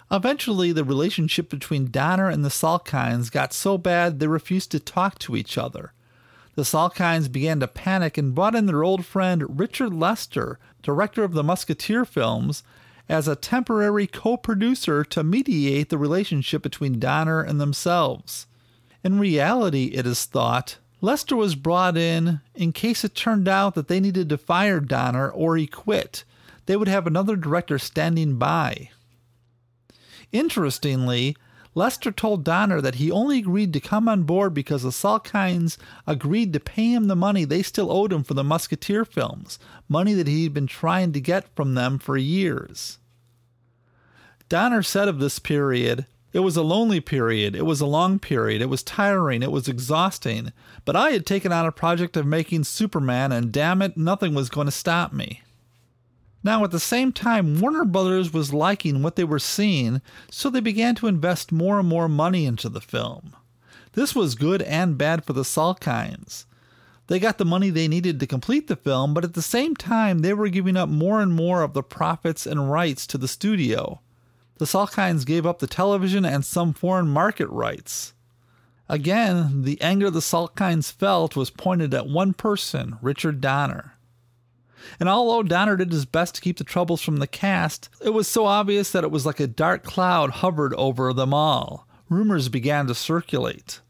Eventually, 0.09 0.71
the 0.71 0.85
relationship 0.85 1.49
between 1.49 1.91
Donner 1.91 2.29
and 2.29 2.45
the 2.45 2.49
Salkinds 2.49 3.29
got 3.29 3.51
so 3.51 3.77
bad 3.77 4.19
they 4.19 4.27
refused 4.27 4.71
to 4.71 4.79
talk 4.79 5.19
to 5.19 5.35
each 5.35 5.57
other. 5.57 5.91
The 6.55 6.61
Salkinds 6.61 7.29
began 7.29 7.59
to 7.59 7.67
panic 7.67 8.17
and 8.17 8.33
brought 8.33 8.55
in 8.55 8.65
their 8.65 8.83
old 8.83 9.05
friend 9.05 9.59
Richard 9.59 9.93
Lester, 9.93 10.57
director 10.81 11.25
of 11.25 11.33
the 11.33 11.43
Musketeer 11.43 12.05
films, 12.05 12.63
as 13.09 13.27
a 13.27 13.35
temporary 13.35 14.07
co 14.07 14.37
producer 14.37 15.03
to 15.03 15.21
mediate 15.21 15.89
the 15.89 15.97
relationship 15.97 16.61
between 16.61 16.97
Donner 16.97 17.41
and 17.41 17.59
themselves. 17.59 18.47
In 19.03 19.19
reality, 19.19 19.87
it 19.87 20.07
is 20.07 20.23
thought, 20.23 20.77
Lester 21.01 21.35
was 21.35 21.55
brought 21.55 21.97
in 21.97 22.41
in 22.53 22.71
case 22.71 23.03
it 23.03 23.15
turned 23.15 23.47
out 23.47 23.73
that 23.73 23.87
they 23.87 23.99
needed 23.99 24.29
to 24.29 24.37
fire 24.37 24.79
Donner 24.79 25.29
or 25.29 25.57
he 25.57 25.65
quit. 25.65 26.23
They 26.67 26.77
would 26.77 26.87
have 26.87 27.07
another 27.07 27.35
director 27.35 27.79
standing 27.79 28.37
by. 28.37 28.91
Interestingly, 30.31 31.35
Lester 31.73 32.11
told 32.11 32.43
Donner 32.43 32.81
that 32.81 32.95
he 32.95 33.09
only 33.09 33.39
agreed 33.39 33.73
to 33.73 33.79
come 33.79 34.07
on 34.07 34.23
board 34.23 34.53
because 34.53 34.83
the 34.83 34.89
Salkinds 34.89 35.77
agreed 36.05 36.53
to 36.53 36.59
pay 36.59 36.93
him 36.93 37.07
the 37.07 37.15
money 37.15 37.45
they 37.45 37.63
still 37.63 37.91
owed 37.91 38.11
him 38.13 38.23
for 38.23 38.33
the 38.33 38.43
Musketeer 38.43 39.05
films, 39.05 39.57
money 39.87 40.13
that 40.13 40.27
he'd 40.27 40.53
been 40.53 40.67
trying 40.67 41.13
to 41.13 41.21
get 41.21 41.53
from 41.55 41.73
them 41.73 41.97
for 41.97 42.17
years. 42.17 42.99
Donner 44.49 44.83
said 44.83 45.07
of 45.07 45.19
this 45.19 45.39
period, 45.39 46.05
It 46.33 46.39
was 46.39 46.55
a 46.55 46.61
lonely 46.61 47.01
period, 47.01 47.55
it 47.55 47.65
was 47.65 47.81
a 47.81 47.85
long 47.85 48.17
period, 48.17 48.61
it 48.61 48.69
was 48.69 48.83
tiring, 48.83 49.43
it 49.43 49.51
was 49.51 49.67
exhausting, 49.67 50.53
but 50.85 50.95
I 50.95 51.11
had 51.11 51.25
taken 51.25 51.51
on 51.51 51.65
a 51.65 51.73
project 51.73 52.15
of 52.15 52.25
making 52.25 52.63
Superman, 52.63 53.33
and 53.33 53.51
damn 53.51 53.81
it, 53.81 53.97
nothing 53.97 54.33
was 54.33 54.49
going 54.49 54.67
to 54.67 54.71
stop 54.71 55.11
me. 55.11 55.41
Now, 56.43 56.63
at 56.63 56.71
the 56.71 56.79
same 56.79 57.11
time, 57.11 57.59
Warner 57.59 57.85
Brothers 57.85 58.33
was 58.33 58.53
liking 58.53 59.03
what 59.03 59.15
they 59.15 59.25
were 59.25 59.39
seeing, 59.39 60.01
so 60.31 60.49
they 60.49 60.61
began 60.61 60.95
to 60.95 61.07
invest 61.07 61.51
more 61.51 61.79
and 61.79 61.87
more 61.87 62.07
money 62.07 62.45
into 62.45 62.69
the 62.69 62.81
film. 62.81 63.35
This 63.93 64.15
was 64.15 64.35
good 64.35 64.61
and 64.61 64.97
bad 64.97 65.25
for 65.25 65.33
the 65.33 65.43
Salkinds. 65.43 66.45
They 67.07 67.19
got 67.19 67.37
the 67.37 67.45
money 67.45 67.69
they 67.69 67.89
needed 67.89 68.21
to 68.21 68.25
complete 68.27 68.67
the 68.67 68.77
film, 68.77 69.13
but 69.13 69.25
at 69.25 69.33
the 69.33 69.41
same 69.41 69.75
time, 69.75 70.19
they 70.19 70.33
were 70.33 70.47
giving 70.47 70.77
up 70.77 70.87
more 70.87 71.21
and 71.21 71.33
more 71.33 71.61
of 71.61 71.73
the 71.73 71.83
profits 71.83 72.45
and 72.45 72.71
rights 72.71 73.05
to 73.07 73.17
the 73.17 73.27
studio. 73.27 73.99
The 74.61 74.67
Salkinds 74.67 75.25
gave 75.25 75.47
up 75.47 75.57
the 75.57 75.65
television 75.65 76.23
and 76.23 76.45
some 76.45 76.71
foreign 76.71 77.07
market 77.07 77.47
rights. 77.47 78.13
Again, 78.87 79.63
the 79.63 79.81
anger 79.81 80.11
the 80.11 80.19
Salkinds 80.19 80.91
felt 80.91 81.35
was 81.35 81.49
pointed 81.49 81.95
at 81.95 82.05
one 82.05 82.35
person, 82.35 82.99
Richard 83.01 83.41
Donner. 83.41 83.95
And 84.99 85.09
although 85.09 85.41
Donner 85.41 85.77
did 85.77 85.91
his 85.91 86.05
best 86.05 86.35
to 86.35 86.41
keep 86.41 86.59
the 86.59 86.63
troubles 86.63 87.01
from 87.01 87.17
the 87.17 87.25
cast, 87.25 87.89
it 88.05 88.11
was 88.11 88.27
so 88.27 88.45
obvious 88.45 88.91
that 88.91 89.03
it 89.03 89.09
was 89.09 89.25
like 89.25 89.39
a 89.39 89.47
dark 89.47 89.81
cloud 89.81 90.29
hovered 90.29 90.75
over 90.75 91.11
them 91.11 91.33
all. 91.33 91.87
Rumors 92.07 92.47
began 92.47 92.85
to 92.85 92.93
circulate. 92.93 93.81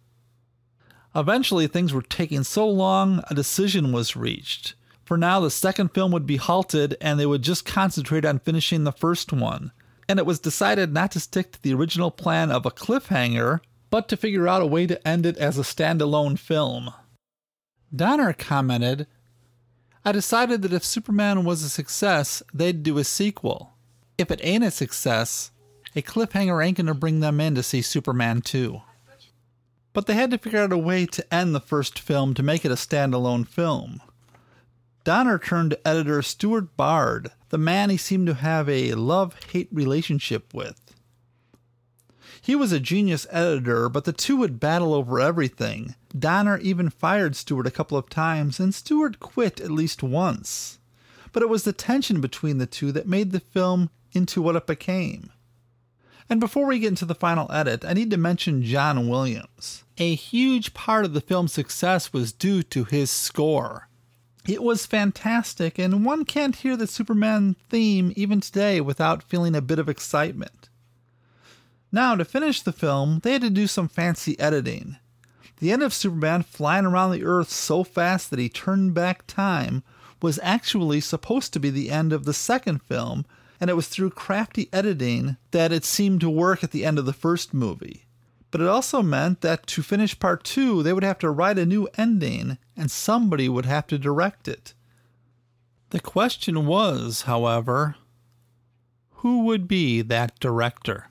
Eventually, 1.14 1.68
things 1.68 1.94
were 1.94 2.02
taking 2.02 2.46
so 2.46 2.66
long, 2.66 3.22
a 3.30 3.36
decision 3.36 3.92
was 3.92 4.16
reached. 4.16 4.76
For 5.04 5.18
now, 5.18 5.42
the 5.42 5.52
second 5.52 5.90
film 5.90 6.14
would 6.14 6.26
be 6.26 6.38
halted 6.38 6.96
and 7.02 7.20
they 7.20 7.26
would 7.26 7.42
just 7.42 7.66
concentrate 7.66 8.24
on 8.24 8.40
finishing 8.40 8.86
the 8.86 8.94
first 8.94 9.34
one. 9.34 9.74
And 10.08 10.20
it 10.20 10.26
was 10.26 10.40
decided 10.40 10.94
not 10.94 11.12
to 11.12 11.20
stick 11.20 11.54
to 11.54 11.62
the 11.62 11.74
original 11.74 12.12
plan 12.12 12.52
of 12.52 12.66
a 12.66 12.72
cliffhanger, 12.72 13.60
but 13.90 14.08
to 14.10 14.18
figure 14.18 14.48
out 14.48 14.62
a 14.62 14.66
way 14.66 14.88
to 14.88 15.08
end 15.08 15.26
it 15.26 15.38
as 15.38 15.58
a 15.58 15.64
standalone 15.64 16.38
film. 16.38 16.92
Donner 17.94 18.34
commented 18.34 19.08
I 20.04 20.12
decided 20.12 20.64
that 20.64 20.74
if 20.74 20.84
Superman 20.84 21.44
was 21.44 21.62
a 21.62 21.70
success, 21.70 22.42
they'd 22.54 22.82
do 22.82 22.98
a 22.98 23.04
sequel. 23.04 23.74
If 24.18 24.32
it 24.32 24.42
ain't 24.44 24.64
a 24.64 24.72
success, 24.72 25.52
a 25.96 26.02
cliffhanger 26.02 26.66
ain't 26.66 26.78
gonna 26.78 26.96
bring 26.96 27.20
them 27.20 27.40
in 27.40 27.54
to 27.54 27.62
see 27.62 27.84
Superman 27.84 28.42
2. 28.42 28.82
But 29.94 30.08
they 30.08 30.16
had 30.16 30.32
to 30.32 30.40
figure 30.40 30.62
out 30.62 30.74
a 30.74 30.78
way 30.78 31.06
to 31.06 31.34
end 31.34 31.54
the 31.54 31.60
first 31.60 32.00
film 32.00 32.34
to 32.34 32.44
make 32.44 32.66
it 32.66 32.72
a 32.72 32.76
standalone 32.76 33.48
film. 33.48 34.02
Donner 35.04 35.40
turned 35.40 35.72
to 35.72 35.88
editor 35.88 36.22
Stuart 36.22 36.78
Baird, 36.78 37.32
the 37.50 37.58
man 37.58 37.90
he 37.90 37.98
seemed 37.98 38.28
to 38.28 38.36
have 38.36 38.70
a 38.70 38.94
love 38.94 39.36
hate 39.52 39.70
relationship 39.72 40.54
with. 40.54 40.80
He 42.42 42.56
was 42.56 42.72
a 42.72 42.80
genius 42.80 43.28
editor, 43.30 43.90
but 43.90 44.06
the 44.06 44.14
two 44.14 44.38
would 44.38 44.60
battle 44.60 44.94
over 44.94 45.20
everything. 45.20 45.96
Donner 46.18 46.58
even 46.58 46.90
fired 46.90 47.36
Stuart 47.36 47.68
a 47.68 47.72
couple 47.72 47.98
of 47.98 48.10
times, 48.10 48.60
and 48.60 48.74
Stuart 48.74 49.20
quit 49.20 49.60
at 49.60 49.72
least 49.72 50.02
once. 50.02 50.80
But 51.32 51.44
it 51.44 51.50
was 51.50 51.64
the 51.64 51.74
tension 51.74 52.20
between 52.20 52.58
the 52.58 52.66
two 52.66 52.92
that 52.92 53.08
made 53.08 53.32
the 53.32 53.40
film 53.40 53.90
into 54.12 54.42
what 54.42 54.56
it 54.56 54.68
became. 54.68 55.32
And 56.30 56.40
before 56.40 56.66
we 56.66 56.80
get 56.80 56.88
into 56.88 57.06
the 57.06 57.16
final 57.16 57.52
edit, 57.52 57.86
I 57.86 57.94
need 57.94 58.10
to 58.12 58.18
mention 58.18 58.64
John 58.64 59.08
Williams. 59.08 59.84
A 59.98 60.16
huge 60.16 60.74
part 60.74 61.06
of 61.06 61.14
the 61.14 61.22
film's 61.22 61.54
success 61.54 62.14
was 62.14 62.32
due 62.32 62.64
to 62.64 62.86
his 62.86 63.12
score. 63.12 63.88
It 64.48 64.64
was 64.64 64.88
fantastic, 64.88 65.78
and 65.78 66.04
one 66.04 66.26
can't 66.26 66.56
hear 66.56 66.76
the 66.76 66.88
Superman 66.88 67.56
theme 67.70 68.12
even 68.16 68.42
today 68.42 68.82
without 68.82 69.24
feeling 69.24 69.56
a 69.56 69.62
bit 69.62 69.78
of 69.78 69.88
excitement. 69.88 70.70
Now, 71.92 72.16
to 72.16 72.26
finish 72.26 72.62
the 72.62 72.72
film, 72.72 73.20
they 73.22 73.34
had 73.34 73.42
to 73.42 73.50
do 73.50 73.68
some 73.68 73.88
fancy 73.88 74.40
editing. 74.40 74.98
The 75.60 75.72
end 75.72 75.84
of 75.84 75.94
Superman 75.94 76.42
flying 76.42 76.86
around 76.86 77.12
the 77.12 77.24
Earth 77.24 77.52
so 77.52 77.84
fast 77.84 78.32
that 78.32 78.40
he 78.40 78.50
turned 78.50 78.96
back 78.96 79.28
time 79.28 79.84
was 80.22 80.40
actually 80.42 81.02
supposed 81.02 81.54
to 81.54 81.60
be 81.60 81.70
the 81.70 81.92
end 81.92 82.12
of 82.12 82.26
the 82.26 82.34
second 82.34 82.82
film, 82.82 83.26
and 83.60 83.70
it 83.70 83.76
was 83.76 83.88
through 83.88 84.10
crafty 84.10 84.70
editing 84.74 85.38
that 85.52 85.72
it 85.72 85.86
seemed 85.86 86.22
to 86.22 86.30
work 86.30 86.64
at 86.64 86.72
the 86.72 86.84
end 86.84 86.98
of 86.98 87.06
the 87.06 87.14
first 87.14 87.54
movie. 87.54 88.06
But 88.52 88.62
it 88.62 88.68
also 88.68 89.02
meant 89.02 89.42
that 89.42 89.66
to 89.68 89.82
finish 89.82 90.20
part 90.20 90.44
two, 90.44 90.84
they 90.84 90.92
would 90.92 91.04
have 91.04 91.20
to 91.20 91.30
write 91.30 91.58
a 91.58 91.66
new 91.66 91.88
ending, 91.98 92.58
and 92.76 92.92
somebody 92.92 93.48
would 93.48 93.66
have 93.66 93.88
to 93.88 93.98
direct 93.98 94.48
it. 94.48 94.74
The 95.92 96.02
question 96.02 96.66
was, 96.66 97.24
however, 97.24 97.96
who 99.16 99.46
would 99.46 99.68
be 99.68 100.02
that 100.02 100.40
director? 100.40 101.08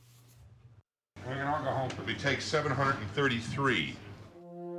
We 1.26 1.34
can 1.34 1.46
all 1.46 1.62
go 1.62 1.70
home. 1.70 1.90
We 2.06 2.14
take 2.14 2.40
733. 2.40 3.96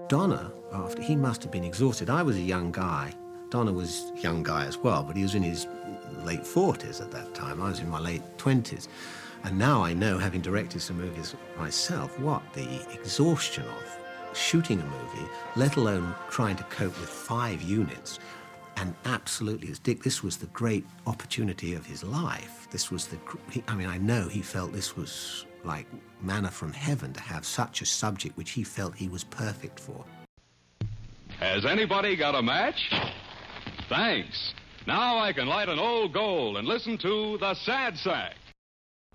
Donner, 0.08 0.52
after 0.74 1.02
he 1.02 1.15
must 1.15 1.41
have 1.43 1.52
been 1.52 1.63
exhausted. 1.63 2.10
I 2.10 2.21
was 2.21 2.36
a 2.36 2.41
young 2.41 2.71
guy. 2.71 3.13
Donner 3.50 3.74
was 3.74 4.12
a 4.15 4.19
young 4.19 4.43
guy 4.43 4.65
as 4.65 4.78
well, 4.78 5.04
but 5.04 5.15
he 5.15 5.24
was 5.24 5.36
in 5.36 5.43
his 5.43 5.67
late 6.24 6.43
40s 6.43 7.02
at 7.02 7.12
that 7.12 7.34
time. 7.34 7.62
I 7.62 7.69
was 7.69 7.80
in 7.80 7.89
my 7.89 8.00
late 8.00 8.21
20s. 8.38 8.88
And 9.43 9.58
now 9.58 9.84
I 9.84 9.93
know, 9.93 10.17
having 10.17 10.41
directed 10.41 10.82
some 10.82 10.97
movies 10.97 11.36
myself, 11.58 12.19
what 12.19 12.41
the 12.54 12.82
exhaustion 12.93 13.63
of 13.63 14.38
shooting 14.38 14.80
a 14.80 14.86
movie, 14.86 15.30
let 15.56 15.75
alone 15.75 16.15
trying 16.30 16.56
to 16.58 16.63
cope 16.65 16.97
with 16.99 17.10
five 17.10 17.62
units. 17.62 18.19
And 18.77 18.95
absolutely, 19.06 19.69
as 19.69 19.80
Dick, 19.80 20.04
this 20.04 20.23
was 20.23 20.38
the 20.38 20.45
great 20.47 20.86
opportunity 21.06 21.73
of 21.73 21.86
his 21.86 22.04
life. 22.04 22.67
This 22.71 22.89
was 22.89 23.08
the, 23.08 23.17
I 23.67 23.75
mean, 23.75 23.88
I 23.88 23.97
know 23.97 24.27
he 24.27 24.41
felt 24.41 24.71
this 24.73 24.95
was 24.95 25.45
like 25.63 25.86
manna 26.21 26.49
from 26.49 26.73
heaven 26.73 27.13
to 27.13 27.21
have 27.21 27.45
such 27.45 27.82
a 27.82 27.86
subject 27.86 28.38
which 28.38 28.51
he 28.51 28.63
felt 28.63 28.95
he 28.95 29.10
was 29.10 29.23
perfect 29.23 29.80
for. 29.80 30.06
Has 31.39 31.65
anybody 31.65 32.15
got 32.15 32.36
a 32.36 32.41
match? 32.41 32.80
Thanks. 33.89 34.54
Now 34.88 35.17
I 35.19 35.34
can 35.34 35.47
light 35.47 35.69
an 35.69 35.80
old 35.80 36.13
gold 36.13 36.58
and 36.58 36.67
listen 36.67 36.97
to 36.99 37.38
the 37.39 37.54
Sad 37.56 37.97
Sack. 37.97 38.36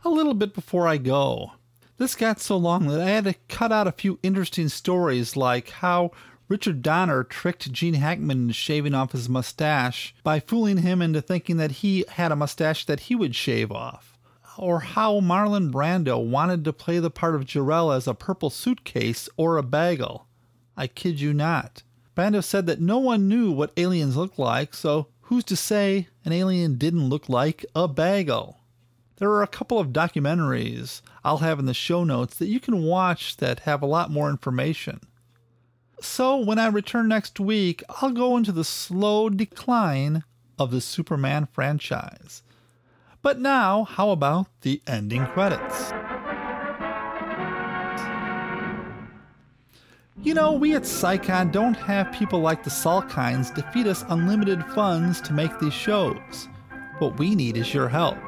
A 0.07 0.17
little 0.17 0.35
bit 0.35 0.55
before 0.55 0.87
I 0.87 0.99
go. 0.99 1.55
This 1.99 2.15
got 2.15 2.39
so 2.39 2.57
long 2.57 2.87
that 2.87 3.01
I 3.01 3.11
had 3.11 3.25
to 3.25 3.35
cut 3.49 3.73
out 3.73 3.89
a 3.89 3.93
few 3.93 4.21
interesting 4.23 4.69
stories, 4.69 5.35
like 5.35 5.69
how 5.69 6.13
Richard 6.49 6.81
Donner 6.81 7.25
tricked 7.25 7.73
Gene 7.73 7.95
Hackman 7.95 8.43
into 8.43 8.55
shaving 8.55 8.95
off 8.95 9.11
his 9.11 9.29
mustache 9.29 10.15
by 10.23 10.39
fooling 10.39 10.79
him 10.79 11.03
into 11.03 11.21
thinking 11.21 11.57
that 11.57 11.83
he 11.83 12.05
had 12.09 12.31
a 12.31 12.37
mustache 12.37 12.87
that 12.87 13.01
he 13.01 13.17
would 13.17 13.35
shave 13.35 13.73
off 13.73 14.17
or 14.57 14.79
how 14.79 15.19
Marlon 15.19 15.73
Brando 15.73 16.25
wanted 16.25 16.65
to 16.65 16.73
play 16.73 17.01
the 17.01 17.11
part 17.11 17.35
of 17.35 17.45
Jor-El 17.45 17.91
as 17.91 18.07
a 18.07 18.15
purple 18.15 18.49
suitcase 18.49 19.29
or 19.37 19.57
a 19.57 19.63
bagel. 19.65 20.29
I 20.77 20.87
kid 20.87 21.21
you 21.21 21.35
not. 21.35 21.83
Brando 22.17 22.45
said 22.45 22.67
that 22.67 22.81
no 22.81 22.99
one 22.99 23.27
knew 23.27 23.51
what 23.51 23.73
aliens 23.77 24.17
looked 24.17 24.39
like, 24.39 24.73
so 24.73 25.09
who's 25.23 25.43
to 25.47 25.57
say 25.57 26.07
an 26.25 26.31
alien 26.31 26.79
didn't 26.79 27.09
look 27.09 27.29
like 27.29 27.67
a 27.75 27.89
bagel? 27.89 28.61
There 29.19 29.31
are 29.31 29.43
a 29.43 29.49
couple 29.49 29.79
of 29.79 29.89
documentaries 29.89 31.01
I'll 31.25 31.39
have 31.39 31.59
in 31.59 31.65
the 31.65 31.73
show 31.73 32.05
notes 32.05 32.37
that 32.37 32.49
you 32.49 32.61
can 32.61 32.83
watch 32.83 33.39
that 33.39 33.61
have 33.61 33.81
a 33.81 33.87
lot 33.87 34.11
more 34.11 34.29
information. 34.29 35.01
So 36.03 36.37
when 36.37 36.59
I 36.59 36.67
return 36.67 37.09
next 37.09 37.41
week, 37.41 37.83
I'll 37.89 38.11
go 38.11 38.37
into 38.37 38.53
the 38.53 38.65
slow 38.65 39.31
decline 39.31 40.23
of 40.59 40.71
the 40.71 40.83
Superman 40.83 41.49
franchise. 41.51 42.43
But 43.23 43.41
now, 43.41 43.85
how 43.85 44.11
about 44.11 44.49
the 44.61 44.83
ending 44.87 45.27
credits? 45.27 45.93
You 50.23 50.35
know, 50.35 50.53
we 50.53 50.75
at 50.75 50.83
CSICON 50.83 51.53
don't 51.53 51.75
have 51.75 52.13
people 52.13 52.41
like 52.41 52.65
the 52.65 52.71
Salkinds 52.71 53.55
to 53.55 53.63
feed 53.73 53.87
us 53.87 54.05
unlimited 54.09 54.63
funds 54.75 55.23
to 55.23 55.33
make 55.33 55.59
these 55.59 55.73
shows. 55.73 56.49
What 56.99 57.19
we 57.19 57.35
need 57.35 57.57
is 57.57 57.73
your 57.73 57.89
help. 57.89 58.19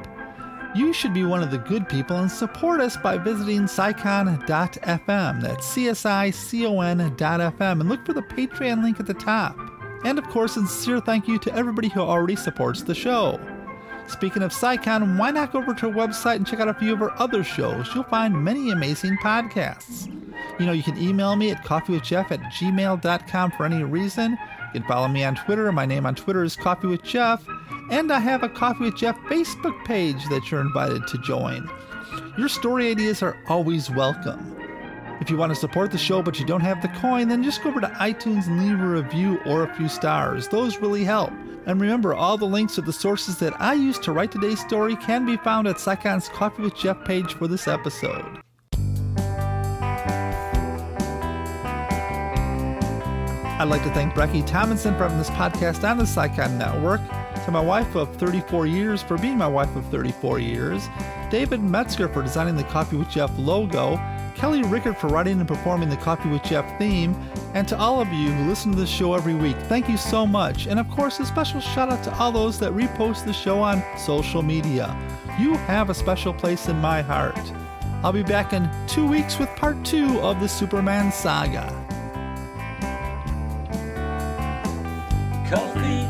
You 0.75 0.93
should 0.93 1.15
be 1.15 1.25
one 1.25 1.41
of 1.41 1.49
the 1.49 1.57
good 1.57 1.89
people 1.89 2.17
and 2.17 2.31
support 2.31 2.79
us 2.79 2.95
by 2.95 3.17
visiting 3.17 3.61
CSICON.fm. 3.61 5.41
That's 5.41 5.65
C-S-I-C-O-N.fm 5.65 7.61
and 7.81 7.89
look 7.89 8.05
for 8.05 8.13
the 8.13 8.21
Patreon 8.21 8.83
link 8.83 8.99
at 8.99 9.07
the 9.07 9.15
top. 9.15 9.57
And 10.05 10.19
of 10.19 10.25
course, 10.29 10.53
sincere 10.53 10.99
thank 10.99 11.27
you 11.27 11.39
to 11.39 11.55
everybody 11.55 11.89
who 11.89 12.01
already 12.01 12.35
supports 12.35 12.83
the 12.83 12.93
show. 12.93 13.39
Speaking 14.07 14.43
of 14.43 14.51
CSICON, 14.51 15.17
why 15.17 15.31
not 15.31 15.51
go 15.51 15.59
over 15.59 15.73
to 15.73 15.87
our 15.87 15.93
website 15.93 16.35
and 16.35 16.45
check 16.45 16.59
out 16.59 16.67
a 16.67 16.73
few 16.75 16.93
of 16.93 17.01
our 17.01 17.19
other 17.19 17.43
shows? 17.43 17.89
You'll 17.93 18.03
find 18.05 18.43
many 18.43 18.71
amazing 18.71 19.17
podcasts. 19.17 20.07
You 20.59 20.65
know, 20.65 20.71
you 20.71 20.83
can 20.83 20.97
email 20.97 21.35
me 21.35 21.51
at 21.51 21.63
coffeewithjeff 21.63 22.31
at 22.31 22.39
gmail.com 22.53 23.51
for 23.51 23.65
any 23.65 23.83
reason. 23.83 24.31
You 24.31 24.81
can 24.81 24.83
follow 24.83 25.07
me 25.07 25.23
on 25.23 25.35
Twitter. 25.35 25.71
My 25.71 25.85
name 25.85 26.05
on 26.05 26.15
Twitter 26.15 26.43
is 26.43 26.55
Coffee 26.55 26.87
with 26.87 27.03
Jeff. 27.03 27.43
And 27.89 28.11
I 28.11 28.19
have 28.19 28.43
a 28.43 28.49
Coffee 28.49 28.85
with 28.85 28.95
Jeff 28.95 29.17
Facebook 29.21 29.83
page 29.83 30.23
that 30.29 30.51
you're 30.51 30.61
invited 30.61 31.07
to 31.07 31.17
join. 31.17 31.69
Your 32.37 32.47
story 32.47 32.91
ideas 32.91 33.23
are 33.23 33.37
always 33.47 33.89
welcome. 33.89 34.55
If 35.19 35.29
you 35.29 35.37
want 35.37 35.51
to 35.51 35.59
support 35.59 35.91
the 35.91 35.97
show 35.97 36.21
but 36.21 36.39
you 36.39 36.45
don't 36.45 36.61
have 36.61 36.81
the 36.81 36.87
coin, 36.99 37.27
then 37.27 37.43
just 37.43 37.63
go 37.63 37.69
over 37.69 37.81
to 37.81 37.87
iTunes 37.87 38.47
and 38.47 38.63
leave 38.63 38.79
a 38.79 38.87
review 38.87 39.39
or 39.45 39.63
a 39.63 39.75
few 39.75 39.89
stars. 39.89 40.47
Those 40.47 40.77
really 40.77 41.03
help. 41.03 41.31
And 41.65 41.81
remember, 41.81 42.13
all 42.13 42.37
the 42.37 42.45
links 42.45 42.75
to 42.75 42.81
the 42.81 42.93
sources 42.93 43.37
that 43.39 43.59
I 43.59 43.73
used 43.73 44.01
to 44.03 44.11
write 44.11 44.31
today's 44.31 44.61
story 44.61 44.95
can 44.95 45.25
be 45.25 45.37
found 45.37 45.67
at 45.67 45.75
CSICON's 45.75 46.29
Coffee 46.29 46.61
with 46.61 46.75
Jeff 46.75 47.03
page 47.05 47.33
for 47.33 47.47
this 47.47 47.67
episode. 47.67 48.23
I'd 53.59 53.67
like 53.67 53.83
to 53.83 53.93
thank 53.93 54.13
Brecky 54.13 54.47
Tomlinson 54.47 54.95
for 54.95 55.09
this 55.09 55.29
podcast 55.31 55.87
on 55.87 55.97
the 55.97 56.05
CSICON 56.05 56.57
Network, 56.57 57.01
to 57.49 57.53
my 57.53 57.59
wife 57.59 57.95
of 57.95 58.15
34 58.17 58.67
years 58.67 59.01
for 59.01 59.17
being 59.17 59.35
my 59.35 59.47
wife 59.47 59.75
of 59.75 59.83
34 59.87 60.37
years, 60.37 60.87
David 61.31 61.63
Metzger 61.63 62.07
for 62.07 62.21
designing 62.21 62.55
the 62.55 62.63
Coffee 62.65 62.95
with 62.95 63.09
Jeff 63.09 63.31
logo, 63.39 63.95
Kelly 64.35 64.61
Rickard 64.61 64.97
for 64.97 65.07
writing 65.07 65.39
and 65.39 65.47
performing 65.47 65.89
the 65.89 65.97
Coffee 65.97 66.29
with 66.29 66.43
Jeff 66.43 66.77
theme, 66.77 67.15
and 67.55 67.67
to 67.67 67.77
all 67.77 68.01
of 68.01 68.07
you 68.09 68.31
who 68.31 68.47
listen 68.47 68.71
to 68.71 68.77
this 68.77 68.89
show 68.89 69.15
every 69.15 69.33
week, 69.33 69.57
thank 69.63 69.89
you 69.89 69.97
so 69.97 70.27
much. 70.27 70.67
And 70.67 70.79
of 70.79 70.87
course, 70.91 71.19
a 71.19 71.25
special 71.25 71.59
shout 71.59 71.91
out 71.91 72.03
to 72.03 72.15
all 72.19 72.31
those 72.31 72.59
that 72.59 72.73
repost 72.73 73.25
the 73.25 73.33
show 73.33 73.59
on 73.59 73.83
social 73.97 74.43
media. 74.43 74.95
You 75.39 75.55
have 75.55 75.89
a 75.89 75.95
special 75.95 76.33
place 76.33 76.67
in 76.67 76.77
my 76.77 77.01
heart. 77.01 77.39
I'll 78.03 78.13
be 78.13 78.21
back 78.21 78.53
in 78.53 78.69
two 78.85 79.07
weeks 79.07 79.39
with 79.39 79.49
part 79.55 79.83
two 79.83 80.19
of 80.19 80.39
the 80.39 80.47
Superman 80.47 81.11
saga. 81.11 81.67
Coffee 85.49 86.08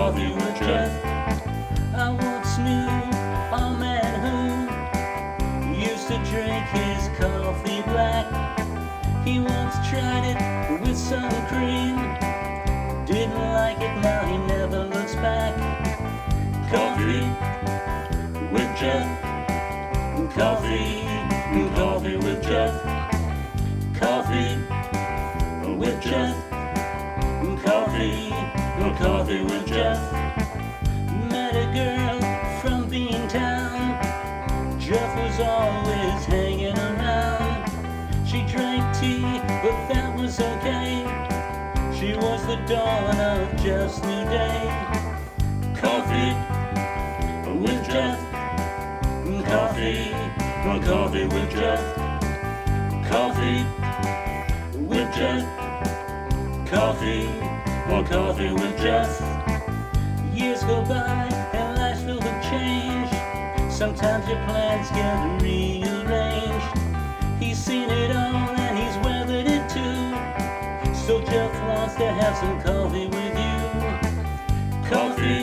coffee 0.00 0.32
with 0.32 0.56
Jeff. 0.60 1.04
I 1.94 2.08
once 2.08 2.56
knew 2.56 2.88
a 3.60 3.76
man 3.78 4.12
who 4.24 5.74
used 5.74 6.08
to 6.08 6.16
drink 6.30 6.64
his 6.72 7.02
coffee 7.18 7.82
black. 7.82 8.26
He 9.26 9.40
once 9.40 9.74
tried 9.90 10.24
it 10.32 10.80
with 10.80 10.96
some 10.96 11.30
cream. 11.48 11.96
Didn't 13.04 13.44
like 13.52 13.76
it, 13.80 13.94
now 14.00 14.24
he 14.24 14.38
never 14.38 14.84
looks 14.84 15.14
back. 15.16 15.52
Coffee 16.70 17.26
with 18.54 18.70
Jeff. 18.80 19.06
Coffee, 20.34 21.02
coffee 21.76 22.16
with 22.16 22.42
Jeff. 22.42 22.72
Coffee 24.00 24.56
with 25.76 26.00
Jeff. 26.00 26.49
Coffee, 29.00 29.42
with 29.42 29.66
Jeff. 29.66 30.12
Met 31.30 31.56
a 31.56 31.66
girl 31.72 32.20
from 32.60 32.90
Beantown. 32.90 33.98
Jeff 34.78 35.16
was 35.16 35.40
always 35.40 36.24
hanging 36.26 36.76
around. 36.76 37.66
She 38.28 38.44
drank 38.46 38.94
tea, 38.98 39.22
but 39.62 39.88
that 39.88 40.14
was 40.18 40.38
okay. 40.38 41.00
She 41.98 42.14
was 42.14 42.44
the 42.46 42.56
dawn 42.68 43.18
of 43.18 43.56
Jeff's 43.62 44.02
new 44.02 44.24
day. 44.28 44.68
Coffee 45.74 46.34
with 47.58 47.86
Jeff. 47.86 48.18
Coffee, 49.46 50.10
coffee 50.86 51.24
with 51.24 51.50
Jeff. 51.50 51.96
Coffee 53.08 53.64
with 54.76 55.14
Jeff. 55.14 55.46
Coffee, 56.68 57.49
or 57.90 58.04
coffee 58.04 58.52
with 58.52 58.78
Jeff. 58.78 59.20
Years 60.32 60.62
go 60.62 60.82
by 60.84 61.28
and 61.52 61.76
lives 61.76 62.04
will 62.04 62.20
have 62.20 62.42
change. 62.50 63.10
Sometimes 63.72 64.28
your 64.28 64.38
plans 64.46 64.88
get 64.90 65.42
rearranged. 65.42 66.78
He's 67.42 67.58
seen 67.58 67.90
it 67.90 68.14
all 68.14 68.50
and 68.64 68.78
he's 68.78 68.96
weathered 69.04 69.46
it 69.46 69.68
too. 69.68 70.94
So 71.06 71.20
Jeff 71.22 71.52
wants 71.66 71.94
to 71.96 72.06
have 72.06 72.36
some 72.36 72.62
coffee 72.62 73.06
with 73.06 73.34
you. 73.44 74.88
Coffee 74.88 75.39